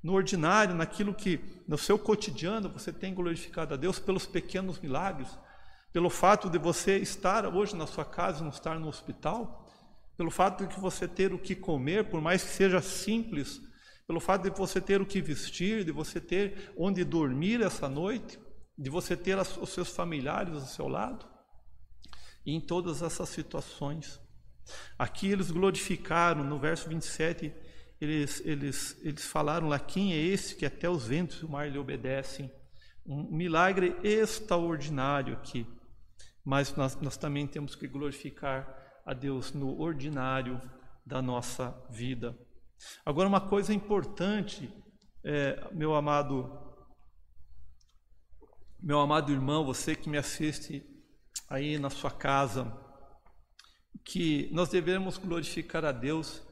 No 0.00 0.12
ordinário, 0.12 0.72
naquilo 0.72 1.12
que 1.12 1.40
no 1.66 1.76
seu 1.76 1.98
cotidiano 1.98 2.68
você 2.68 2.92
tem 2.92 3.12
glorificado 3.12 3.74
a 3.74 3.76
Deus 3.76 3.98
pelos 3.98 4.24
pequenos 4.24 4.78
milagres, 4.78 5.36
pelo 5.92 6.08
fato 6.08 6.48
de 6.48 6.58
você 6.58 6.96
estar 6.98 7.44
hoje 7.44 7.74
na 7.74 7.88
sua 7.88 8.04
casa 8.04 8.44
não 8.44 8.50
estar 8.50 8.78
no 8.78 8.86
hospital, 8.86 9.68
pelo 10.16 10.30
fato 10.30 10.64
de 10.64 10.78
você 10.78 11.08
ter 11.08 11.34
o 11.34 11.40
que 11.40 11.56
comer, 11.56 12.04
por 12.04 12.20
mais 12.20 12.44
que 12.44 12.50
seja 12.50 12.80
simples, 12.80 13.60
pelo 14.06 14.20
fato 14.20 14.48
de 14.48 14.56
você 14.56 14.80
ter 14.80 15.00
o 15.00 15.06
que 15.06 15.20
vestir, 15.20 15.82
de 15.82 15.90
você 15.90 16.20
ter 16.20 16.72
onde 16.78 17.02
dormir 17.02 17.62
essa 17.62 17.88
noite, 17.88 18.38
de 18.76 18.90
você 18.90 19.16
ter 19.16 19.38
os 19.38 19.70
seus 19.70 19.88
familiares 19.88 20.54
ao 20.54 20.60
seu 20.60 20.88
lado, 20.88 21.26
e 22.44 22.54
em 22.54 22.60
todas 22.60 23.02
essas 23.02 23.28
situações. 23.28 24.20
Aqui 24.98 25.28
eles 25.28 25.50
glorificaram, 25.50 26.44
no 26.44 26.58
verso 26.58 26.88
27, 26.88 27.52
eles, 28.00 28.42
eles, 28.44 28.98
eles 29.02 29.24
falaram 29.26 29.68
lá: 29.68 29.78
quem 29.78 30.12
é 30.12 30.16
esse 30.16 30.54
que 30.54 30.66
até 30.66 30.88
os 30.88 31.06
ventos 31.06 31.40
e 31.40 31.44
o 31.44 31.48
mar 31.48 31.70
lhe 31.70 31.78
obedecem? 31.78 32.50
Um 33.04 33.24
milagre 33.24 33.96
extraordinário 34.02 35.34
aqui. 35.34 35.66
Mas 36.44 36.74
nós, 36.76 36.96
nós 37.00 37.16
também 37.16 37.46
temos 37.46 37.74
que 37.74 37.88
glorificar 37.88 39.00
a 39.04 39.12
Deus 39.12 39.52
no 39.52 39.80
ordinário 39.80 40.60
da 41.04 41.22
nossa 41.22 41.70
vida. 41.90 42.36
Agora, 43.04 43.28
uma 43.28 43.40
coisa 43.40 43.72
importante, 43.72 44.72
é, 45.24 45.68
meu 45.72 45.94
amado, 45.94 46.65
meu 48.80 49.00
amado 49.00 49.32
irmão, 49.32 49.64
você 49.64 49.96
que 49.96 50.08
me 50.08 50.18
assiste 50.18 50.84
aí 51.48 51.78
na 51.78 51.90
sua 51.90 52.10
casa, 52.10 52.72
que 54.04 54.48
nós 54.52 54.68
devemos 54.68 55.18
glorificar 55.18 55.84
a 55.84 55.92
Deus 55.92 56.42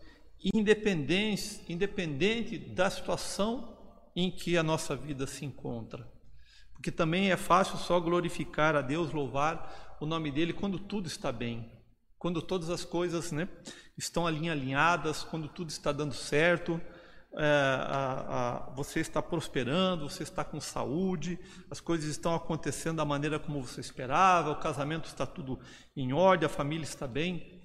independente, 0.53 1.65
independente 1.69 2.59
da 2.59 2.91
situação 2.91 3.79
em 4.17 4.31
que 4.31 4.57
a 4.57 4.63
nossa 4.63 4.97
vida 4.97 5.27
se 5.27 5.45
encontra. 5.45 6.11
Porque 6.73 6.91
também 6.91 7.31
é 7.31 7.37
fácil 7.37 7.79
só 7.79 8.01
glorificar 8.01 8.75
a 8.75 8.83
Deus, 8.83 9.13
louvar 9.13 9.97
o 10.01 10.07
nome 10.07 10.31
dele 10.31 10.53
quando 10.53 10.79
tudo 10.79 11.07
está 11.07 11.31
bem, 11.31 11.71
quando 12.19 12.43
todas 12.43 12.71
as 12.71 12.85
coisas 12.85 13.33
né, 13.33 13.49
estão 13.97 14.27
alinhadas, 14.27 15.23
quando 15.23 15.49
tudo 15.49 15.71
está 15.71 15.93
dando 15.93 16.15
certo, 16.15 16.81
é, 17.37 17.45
a, 17.45 18.69
a, 18.69 18.75
você 18.75 19.01
está 19.01 19.21
prosperando, 19.21 20.09
você 20.09 20.23
está 20.23 20.45
com 20.45 20.61
saúde, 20.61 21.39
as 21.69 21.81
coisas 21.81 22.09
estão 22.09 22.35
acontecendo 22.35 22.97
da 22.99 23.05
maneira 23.05 23.39
como 23.41 23.61
você 23.61 23.81
esperava, 23.81 24.53
o 24.53 24.61
casamento 24.61 25.07
está 25.07 25.27
tudo 25.27 25.59
em 25.97 26.13
ordem, 26.13 26.47
a 26.47 26.51
família 26.51 26.85
está 26.85 27.09
bem. 27.09 27.61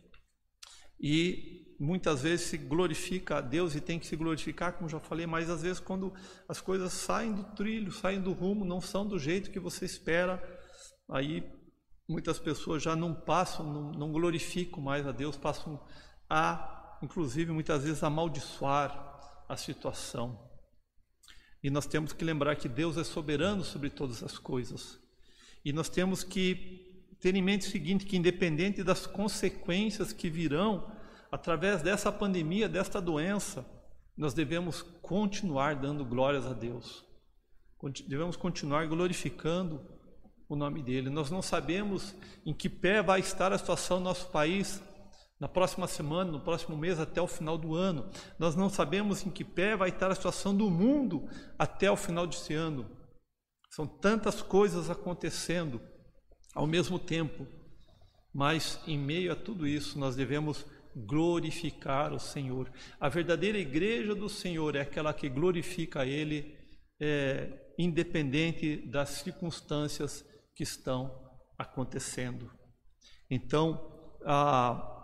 E 1.00 1.76
muitas 1.80 2.24
vezes 2.24 2.48
se 2.48 2.58
glorifica 2.58 3.38
a 3.38 3.42
Deus 3.42 3.76
e 3.76 3.80
tem 3.80 4.00
que 4.00 4.08
se 4.08 4.16
glorificar, 4.16 4.74
como 4.74 4.90
já 4.90 5.00
falei, 5.00 5.28
mas 5.28 5.50
às 5.50 5.62
vezes 5.62 5.80
quando 5.80 6.14
as 6.48 6.60
coisas 6.60 6.92
saem 6.92 7.34
do 7.34 7.44
trilho, 7.56 7.92
saem 7.92 8.20
do 8.20 8.34
rumo, 8.34 8.66
não 8.66 8.82
são 8.82 9.08
do 9.08 9.20
jeito 9.20 9.52
que 9.52 9.60
você 9.60 9.86
espera, 9.86 10.42
aí 11.10 11.48
muitas 12.08 12.40
pessoas 12.40 12.82
já 12.82 12.96
não 12.96 13.14
passam, 13.14 13.72
não, 13.72 13.92
não 13.92 14.12
glorificam 14.12 14.82
mais 14.82 15.06
a 15.06 15.12
Deus, 15.12 15.38
passam 15.38 15.80
a, 16.28 16.98
inclusive 17.04 17.52
muitas 17.52 17.84
vezes, 17.84 18.04
amaldiçoar 18.04 19.09
a 19.50 19.58
situação. 19.58 20.48
E 21.62 21.70
nós 21.70 21.88
temos 21.88 22.14
que 22.14 22.24
lembrar 22.24 22.56
que 22.56 22.70
Deus 22.70 22.98
é 22.98 23.04
soberano 23.04 23.64
sobre 23.64 23.90
todas 23.90 24.24
as 24.24 24.38
coisas. 24.38 25.00
E 25.66 25.74
nós 25.74 25.90
temos 25.90 26.24
que 26.24 27.06
ter 27.20 27.36
em 27.36 27.42
mente 27.42 27.68
o 27.68 27.72
seguinte, 27.72 28.06
que 28.06 28.16
independente 28.16 28.84
das 28.84 29.06
consequências 29.06 30.14
que 30.14 30.30
virão, 30.30 30.90
através 31.30 31.82
dessa 31.82 32.12
pandemia, 32.12 32.70
desta 32.70 33.02
doença, 33.02 33.66
nós 34.16 34.34
devemos 34.34 34.82
continuar 35.02 35.76
dando 35.76 36.06
glórias 36.06 36.46
a 36.46 36.54
Deus. 36.54 37.04
Devemos 38.08 38.36
continuar 38.36 38.88
glorificando 38.88 39.82
o 40.48 40.56
nome 40.56 40.82
dele. 40.82 41.10
Nós 41.10 41.30
não 41.30 41.42
sabemos 41.42 42.16
em 42.46 42.54
que 42.54 42.70
pé 42.70 43.02
vai 43.02 43.20
estar 43.20 43.52
a 43.52 43.58
situação 43.58 43.98
do 43.98 44.04
nosso 44.04 44.28
país 44.28 44.82
na 45.40 45.48
próxima 45.48 45.88
semana, 45.88 46.32
no 46.32 46.42
próximo 46.42 46.76
mês, 46.76 47.00
até 47.00 47.22
o 47.22 47.28
final 47.28 47.58
do 47.58 47.74
ano. 47.74 48.10
Nós 48.38 48.56
não 48.56 48.70
sabemos 48.70 49.26
em 49.26 49.30
que 49.30 49.44
pé 49.44 49.76
vai 49.76 49.90
estar 49.90 50.12
a 50.12 50.16
situação 50.16 50.56
do 50.56 50.70
mundo 50.70 51.30
até 51.58 51.90
o 51.90 51.96
final 51.96 52.28
desse 52.28 52.54
ano. 52.54 52.90
São 53.72 53.88
tantas 53.88 54.42
coisas 54.42 54.90
acontecendo 54.90 55.80
ao 56.54 56.68
mesmo 56.68 57.00
tempo. 57.00 57.48
Mas 58.34 58.80
em 58.86 58.98
meio 58.98 59.32
a 59.32 59.36
tudo 59.36 59.66
isso, 59.66 59.98
nós 59.98 60.16
devemos 60.16 60.66
glorificar 60.96 62.14
o 62.14 62.20
Senhor. 62.20 62.72
A 63.00 63.08
verdadeira 63.08 63.58
igreja 63.58 64.14
do 64.14 64.28
Senhor 64.28 64.76
é 64.76 64.82
aquela 64.82 65.14
que 65.14 65.30
glorifica 65.30 66.06
Ele, 66.06 66.58
é, 67.00 67.74
independente 67.78 68.76
das 68.88 69.10
circunstâncias 69.10 70.26
que 70.54 70.64
estão 70.64 71.18
acontecendo. 71.58 72.52
Então, 73.30 74.18
a 74.26 74.99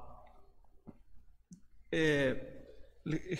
é, 1.96 2.36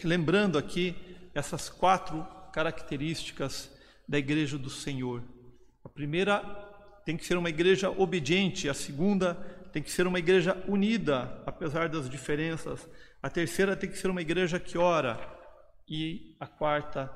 lembrando 0.02 0.58
aqui 0.58 0.96
essas 1.34 1.70
quatro 1.70 2.26
características 2.54 3.70
da 4.08 4.18
igreja 4.18 4.58
do 4.58 4.70
Senhor. 4.70 5.22
A 5.84 5.90
primeira 5.90 6.40
tem 7.06 7.18
que 7.18 7.26
ser 7.26 7.36
uma 7.36 7.50
igreja 7.50 7.90
obediente, 7.92 8.70
a 8.70 8.74
segunda 8.74 9.36
tem 9.74 9.84
que 9.84 9.92
ser 9.92 10.08
uma 10.08 10.20
igreja 10.20 10.56
unida, 10.70 11.44
apesar 11.46 11.90
das 11.90 12.10
diferenças. 12.10 12.90
A 13.22 13.30
terceira 13.30 13.76
tem 13.76 13.90
que 13.90 13.98
ser 13.98 14.10
uma 14.10 14.22
igreja 14.22 14.58
que 14.58 14.78
ora. 14.78 15.20
E 15.88 16.38
a 16.40 16.48
quarta 16.48 17.12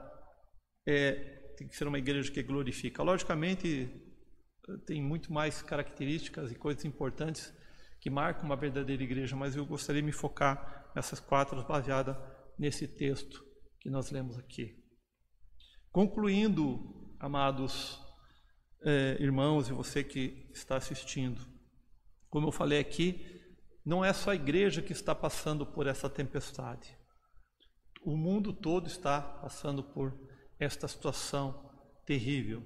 é, 0.85 1.13
tem 1.57 1.69
que 1.69 1.75
ser 1.75 1.87
uma 1.87 1.97
igreja 1.97 2.29
que 2.29 2.43
glorifica. 2.43 3.01
Logicamente, 3.01 3.89
tem 4.85 5.01
muito 5.01 5.31
mais 5.31 5.61
características 5.61 6.51
e 6.51 6.55
coisas 6.55 6.83
importantes 6.83 7.53
que 8.01 8.09
marcam 8.09 8.45
uma 8.45 8.57
verdadeira 8.57 9.03
igreja, 9.03 9.37
mas 9.37 9.55
eu 9.55 9.65
gostaria 9.65 10.01
de 10.01 10.05
me 10.05 10.11
focar 10.11 10.78
essas 10.95 11.19
quatro 11.19 11.61
baseadas 11.63 12.15
nesse 12.57 12.87
texto 12.87 13.43
que 13.79 13.89
nós 13.89 14.11
lemos 14.11 14.37
aqui. 14.37 14.83
Concluindo, 15.91 17.15
amados 17.19 17.99
eh, 18.83 19.17
irmãos 19.19 19.69
e 19.69 19.73
você 19.73 20.03
que 20.03 20.49
está 20.53 20.77
assistindo, 20.77 21.41
como 22.29 22.47
eu 22.47 22.51
falei 22.51 22.79
aqui, 22.79 23.39
não 23.85 24.05
é 24.05 24.13
só 24.13 24.31
a 24.31 24.35
igreja 24.35 24.81
que 24.81 24.91
está 24.91 25.15
passando 25.15 25.65
por 25.65 25.87
essa 25.87 26.09
tempestade. 26.09 26.95
O 28.03 28.15
mundo 28.15 28.53
todo 28.53 28.87
está 28.87 29.21
passando 29.21 29.83
por 29.83 30.17
esta 30.59 30.87
situação 30.87 31.71
terrível. 32.05 32.63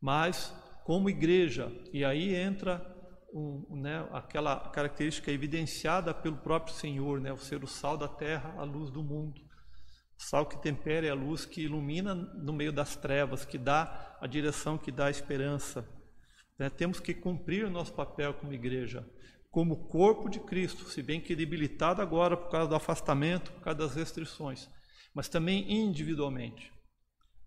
Mas, 0.00 0.52
como 0.84 1.08
igreja, 1.08 1.72
e 1.92 2.04
aí 2.04 2.34
entra 2.34 2.91
um, 3.32 3.80
né, 3.80 4.06
aquela 4.12 4.68
característica 4.70 5.30
evidenciada 5.30 6.12
pelo 6.12 6.36
próprio 6.36 6.74
Senhor, 6.74 7.20
né, 7.20 7.32
o 7.32 7.38
ser 7.38 7.64
o 7.64 7.66
sal 7.66 7.96
da 7.96 8.08
terra, 8.08 8.54
a 8.58 8.64
luz 8.64 8.90
do 8.90 9.02
mundo. 9.02 9.40
Sal 10.16 10.46
que 10.46 10.60
tempera 10.62 11.06
é 11.06 11.10
a 11.10 11.14
luz 11.14 11.44
que 11.44 11.62
ilumina 11.62 12.14
no 12.14 12.52
meio 12.52 12.72
das 12.72 12.94
trevas, 12.94 13.44
que 13.44 13.58
dá 13.58 14.16
a 14.20 14.26
direção, 14.26 14.78
que 14.78 14.92
dá 14.92 15.06
a 15.06 15.10
esperança. 15.10 15.88
Né, 16.58 16.68
temos 16.68 17.00
que 17.00 17.14
cumprir 17.14 17.64
o 17.64 17.70
nosso 17.70 17.94
papel 17.94 18.34
como 18.34 18.52
igreja, 18.52 19.08
como 19.50 19.88
corpo 19.88 20.28
de 20.28 20.38
Cristo, 20.40 20.84
se 20.88 21.02
bem 21.02 21.20
que 21.20 21.34
debilitado 21.34 22.00
agora 22.00 22.36
por 22.36 22.50
causa 22.50 22.68
do 22.68 22.76
afastamento, 22.76 23.50
por 23.52 23.62
causa 23.62 23.78
das 23.78 23.94
restrições, 23.94 24.68
mas 25.14 25.28
também 25.28 25.70
individualmente. 25.70 26.72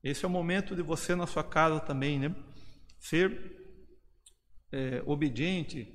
Esse 0.03 0.25
é 0.25 0.27
o 0.27 0.31
momento 0.31 0.75
de 0.75 0.83
você 0.83 1.15
na 1.15 1.25
sua 1.25 1.43
casa 1.43 1.79
também, 1.79 2.19
né? 2.19 2.35
Ser 2.99 3.64
é, 4.75 5.01
obediente, 5.05 5.87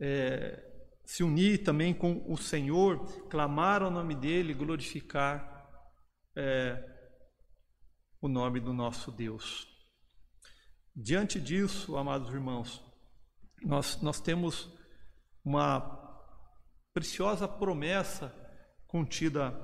é, 0.00 0.62
se 1.04 1.22
unir 1.22 1.62
também 1.62 1.92
com 1.92 2.24
o 2.26 2.36
Senhor, 2.38 3.04
clamar 3.28 3.82
ao 3.82 3.90
nome 3.90 4.14
dele, 4.14 4.54
glorificar 4.54 5.68
é, 6.34 6.82
o 8.18 8.26
nome 8.26 8.58
do 8.58 8.72
nosso 8.72 9.12
Deus. 9.12 9.68
Diante 10.94 11.38
disso, 11.38 11.94
amados 11.98 12.32
irmãos, 12.32 12.82
nós, 13.62 14.00
nós 14.00 14.18
temos 14.18 14.74
uma 15.44 15.80
preciosa 16.94 17.46
promessa 17.46 18.34
contida 18.86 19.54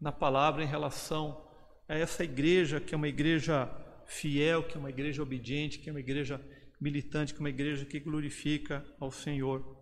na 0.00 0.10
palavra 0.10 0.64
em 0.64 0.66
relação 0.66 1.46
a 1.86 1.94
essa 1.94 2.24
igreja, 2.24 2.80
que 2.80 2.94
é 2.94 2.96
uma 2.96 3.08
igreja 3.08 3.70
fiel, 4.06 4.66
que 4.66 4.76
é 4.76 4.80
uma 4.80 4.88
igreja 4.88 5.22
obediente, 5.22 5.78
que 5.78 5.90
é 5.90 5.92
uma 5.92 6.00
igreja 6.00 6.40
militante, 6.80 7.34
que 7.34 7.38
é 7.38 7.42
uma 7.42 7.50
igreja 7.50 7.84
que 7.84 8.00
glorifica 8.00 8.84
ao 8.98 9.10
Senhor. 9.10 9.78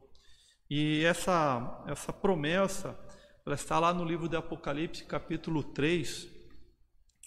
E 0.69 1.05
essa, 1.05 1.85
essa 1.87 2.13
promessa, 2.13 2.99
ela 3.47 3.55
está 3.55 3.79
lá 3.79 3.95
no 3.95 4.05
livro 4.05 4.29
de 4.29 4.37
Apocalipse, 4.37 5.05
capítulo 5.05 5.63
3, 5.63 6.29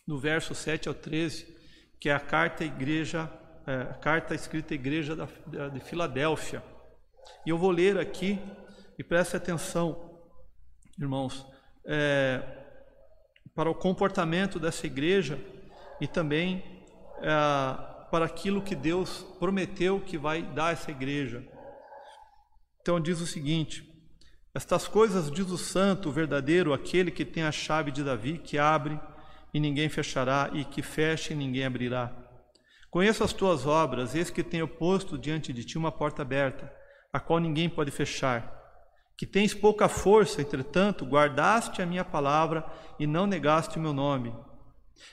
no 0.08 0.20
verso 0.20 0.54
7 0.54 0.88
ao 0.88 0.94
13, 0.94 1.56
que 2.00 2.10
é 2.10 2.14
a 2.14 2.20
carta 2.20 2.64
à 2.64 2.68
igreja, 2.68 3.32
é, 3.66 3.74
a 3.74 3.94
carta 3.94 4.36
escrita 4.36 4.74
à 4.74 4.76
igreja 4.76 5.16
da, 5.16 5.70
de 5.70 5.80
Filadélfia. 5.80 6.64
E 7.46 7.50
eu 7.50 7.58
vou 7.58 7.72
ler 7.72 7.98
aqui, 7.98 8.40
e 9.00 9.04
preste 9.04 9.36
atenção, 9.36 10.20
irmãos, 11.00 11.46
é, 11.86 12.44
para 13.56 13.70
o 13.70 13.76
comportamento 13.76 14.60
dessa 14.60 14.86
igreja 14.86 15.40
e 16.00 16.08
também 16.08 16.64
é, 17.22 17.91
para 18.12 18.26
aquilo 18.26 18.62
que 18.62 18.76
Deus 18.76 19.26
prometeu 19.39 20.02
que 20.02 20.17
vai 20.17 20.43
dar 20.43 20.67
a 20.67 20.71
essa 20.71 20.91
igreja. 20.91 21.47
Então 22.82 23.00
diz 23.00 23.21
o 23.21 23.26
seguinte: 23.26 23.89
Estas 24.54 24.88
coisas 24.88 25.32
diz 25.32 25.50
o 25.50 25.58
santo, 25.58 26.10
o 26.10 26.12
verdadeiro, 26.12 26.74
aquele 26.74 27.10
que 27.10 27.24
tem 27.24 27.43
a 27.43 27.52
chave 27.52 27.89
de 27.89 28.04
Davi, 28.04 28.38
que 28.38 28.58
abre 28.58 29.00
e 29.54 29.60
ninguém 29.60 29.89
fechará, 29.89 30.50
e 30.54 30.65
que 30.65 30.82
fecha 30.82 31.34
e 31.34 31.36
ninguém 31.36 31.65
abrirá. 31.65 32.12
Conheço 32.89 33.24
as 33.24 33.32
tuas 33.32 33.65
obras, 33.65 34.15
eis 34.15 34.30
que 34.30 34.43
tenho 34.43 34.67
posto 34.67 35.17
diante 35.17 35.54
de 35.54 35.63
ti 35.63 35.78
uma 35.78 35.91
porta 35.91 36.21
aberta, 36.21 36.71
a 37.12 37.19
qual 37.19 37.39
ninguém 37.39 37.69
pode 37.69 37.91
fechar. 37.91 38.60
Que 39.17 39.26
tens 39.26 39.54
pouca 39.54 39.88
força, 39.88 40.41
entretanto, 40.41 41.06
guardaste 41.06 41.82
a 41.82 41.86
minha 41.86 42.04
palavra 42.04 42.65
e 43.00 43.08
não 43.08 43.26
negaste 43.26 43.78
o 43.78 43.82
meu 43.82 43.93
nome. 43.93 44.34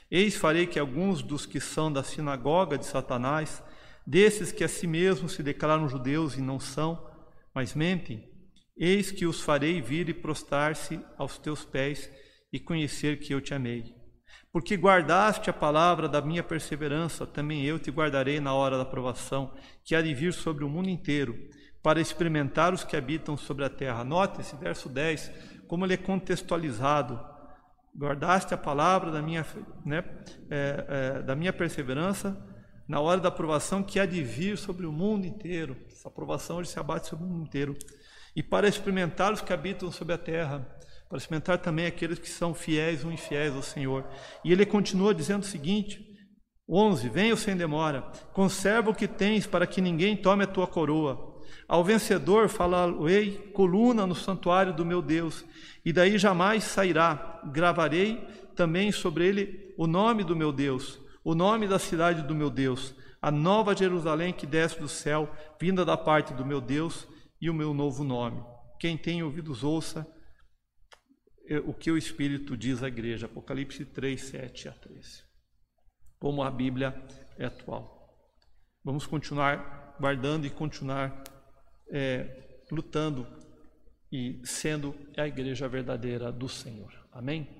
Eis 0.09 0.35
farei 0.35 0.65
que 0.65 0.79
alguns 0.79 1.21
dos 1.21 1.45
que 1.45 1.59
são 1.59 1.91
da 1.91 2.03
sinagoga 2.03 2.77
de 2.77 2.85
Satanás, 2.85 3.63
desses 4.05 4.51
que 4.51 4.63
a 4.63 4.67
si 4.67 4.87
mesmos 4.87 5.33
se 5.33 5.43
declaram 5.43 5.87
judeus 5.87 6.35
e 6.35 6.41
não 6.41 6.59
são, 6.59 7.07
mas 7.53 7.75
mentem, 7.75 8.27
eis 8.77 9.11
que 9.11 9.25
os 9.25 9.41
farei 9.41 9.81
vir 9.81 10.09
e 10.09 10.13
prostrar-se 10.13 10.99
aos 11.17 11.37
teus 11.37 11.63
pés 11.63 12.09
e 12.51 12.59
conhecer 12.59 13.19
que 13.19 13.33
eu 13.33 13.41
te 13.41 13.53
amei. 13.53 13.95
Porque 14.51 14.75
guardaste 14.75 15.49
a 15.49 15.53
palavra 15.53 16.09
da 16.09 16.21
minha 16.21 16.41
perseverança, 16.41 17.27
também 17.27 17.63
eu 17.63 17.77
te 17.77 17.91
guardarei 17.91 18.39
na 18.39 18.53
hora 18.53 18.77
da 18.77 18.85
provação, 18.85 19.53
que 19.83 19.93
há 19.93 20.01
de 20.01 20.13
vir 20.13 20.33
sobre 20.33 20.63
o 20.63 20.69
mundo 20.69 20.89
inteiro, 20.89 21.37
para 21.83 22.01
experimentar 22.01 22.73
os 22.73 22.83
que 22.83 22.97
habitam 22.97 23.37
sobre 23.37 23.63
a 23.63 23.69
terra. 23.69 24.03
Note 24.03 24.41
esse 24.41 24.55
verso 24.55 24.89
10, 24.89 25.31
como 25.67 25.85
ele 25.85 25.93
é 25.93 25.97
contextualizado 25.97 27.28
guardaste 27.95 28.53
a 28.53 28.57
palavra 28.57 29.11
da 29.11 29.21
minha, 29.21 29.45
né, 29.85 30.03
é, 30.49 30.85
é, 30.87 31.21
da 31.21 31.35
minha 31.35 31.53
perseverança 31.53 32.37
na 32.87 32.99
hora 32.99 33.21
da 33.21 33.29
aprovação 33.29 33.83
que 33.83 33.99
há 33.99 34.05
de 34.05 34.23
vir 34.23 34.57
sobre 34.57 34.87
o 34.87 34.91
mundo 34.91 35.27
inteiro. 35.27 35.77
Essa 35.87 36.07
aprovação 36.07 36.57
hoje 36.57 36.71
se 36.71 36.79
abate 36.79 37.07
sobre 37.07 37.23
o 37.23 37.27
mundo 37.27 37.43
inteiro. 37.43 37.77
E 38.35 38.41
para 38.41 38.67
experimentar 38.67 39.31
os 39.31 39.41
que 39.41 39.53
habitam 39.53 39.91
sobre 39.91 40.15
a 40.15 40.17
terra, 40.17 40.67
para 41.07 41.19
experimentar 41.19 41.59
também 41.59 41.85
aqueles 41.85 42.17
que 42.17 42.29
são 42.29 42.53
fiéis 42.53 43.05
ou 43.05 43.11
infiéis 43.11 43.53
ao 43.53 43.61
Senhor. 43.61 44.07
E 44.43 44.51
ele 44.51 44.65
continua 44.65 45.13
dizendo 45.13 45.43
o 45.43 45.45
seguinte: 45.45 46.03
11: 46.67 47.09
Venha 47.09 47.35
sem 47.35 47.55
demora, 47.55 48.01
conserva 48.33 48.89
o 48.89 48.95
que 48.95 49.07
tens 49.07 49.45
para 49.45 49.67
que 49.67 49.81
ninguém 49.81 50.17
tome 50.17 50.43
a 50.43 50.47
tua 50.47 50.65
coroa. 50.65 51.28
Ao 51.67 51.83
vencedor 51.83 52.49
falarei 52.49 53.51
coluna 53.53 54.05
no 54.05 54.15
santuário 54.15 54.73
do 54.73 54.85
meu 54.85 55.01
Deus, 55.01 55.45
e 55.85 55.93
daí 55.93 56.17
jamais 56.17 56.63
sairá. 56.63 57.41
Gravarei 57.51 58.17
também 58.55 58.91
sobre 58.91 59.27
ele 59.27 59.73
o 59.77 59.87
nome 59.87 60.23
do 60.23 60.35
meu 60.35 60.51
Deus, 60.51 60.99
o 61.23 61.33
nome 61.33 61.67
da 61.67 61.79
cidade 61.79 62.21
do 62.21 62.35
meu 62.35 62.49
Deus, 62.49 62.93
a 63.21 63.31
nova 63.31 63.75
Jerusalém 63.75 64.33
que 64.33 64.45
desce 64.45 64.79
do 64.79 64.87
céu, 64.87 65.29
vinda 65.59 65.85
da 65.85 65.95
parte 65.95 66.33
do 66.33 66.45
meu 66.45 66.59
Deus, 66.59 67.07
e 67.41 67.49
o 67.49 67.53
meu 67.53 67.73
novo 67.73 68.03
nome. 68.03 68.43
Quem 68.79 68.97
tem 68.97 69.23
ouvidos, 69.23 69.63
ouça 69.63 70.05
é, 71.47 71.57
o 71.57 71.73
que 71.73 71.91
o 71.91 71.97
Espírito 71.97 72.55
diz 72.55 72.83
à 72.83 72.87
igreja. 72.87 73.25
Apocalipse 73.25 73.85
3, 73.85 74.21
7 74.21 74.69
a 74.69 74.71
13. 74.71 75.23
Como 76.19 76.43
a 76.43 76.51
Bíblia 76.51 76.93
é 77.37 77.45
atual. 77.45 77.97
Vamos 78.83 79.05
continuar 79.05 79.95
guardando 79.99 80.45
e 80.45 80.49
continuar 80.49 81.23
é, 81.89 82.61
lutando 82.71 83.27
e 84.11 84.39
sendo 84.43 84.95
a 85.17 85.27
igreja 85.27 85.67
verdadeira 85.67 86.31
do 86.31 86.47
Senhor. 86.49 86.93
Amém? 87.11 87.58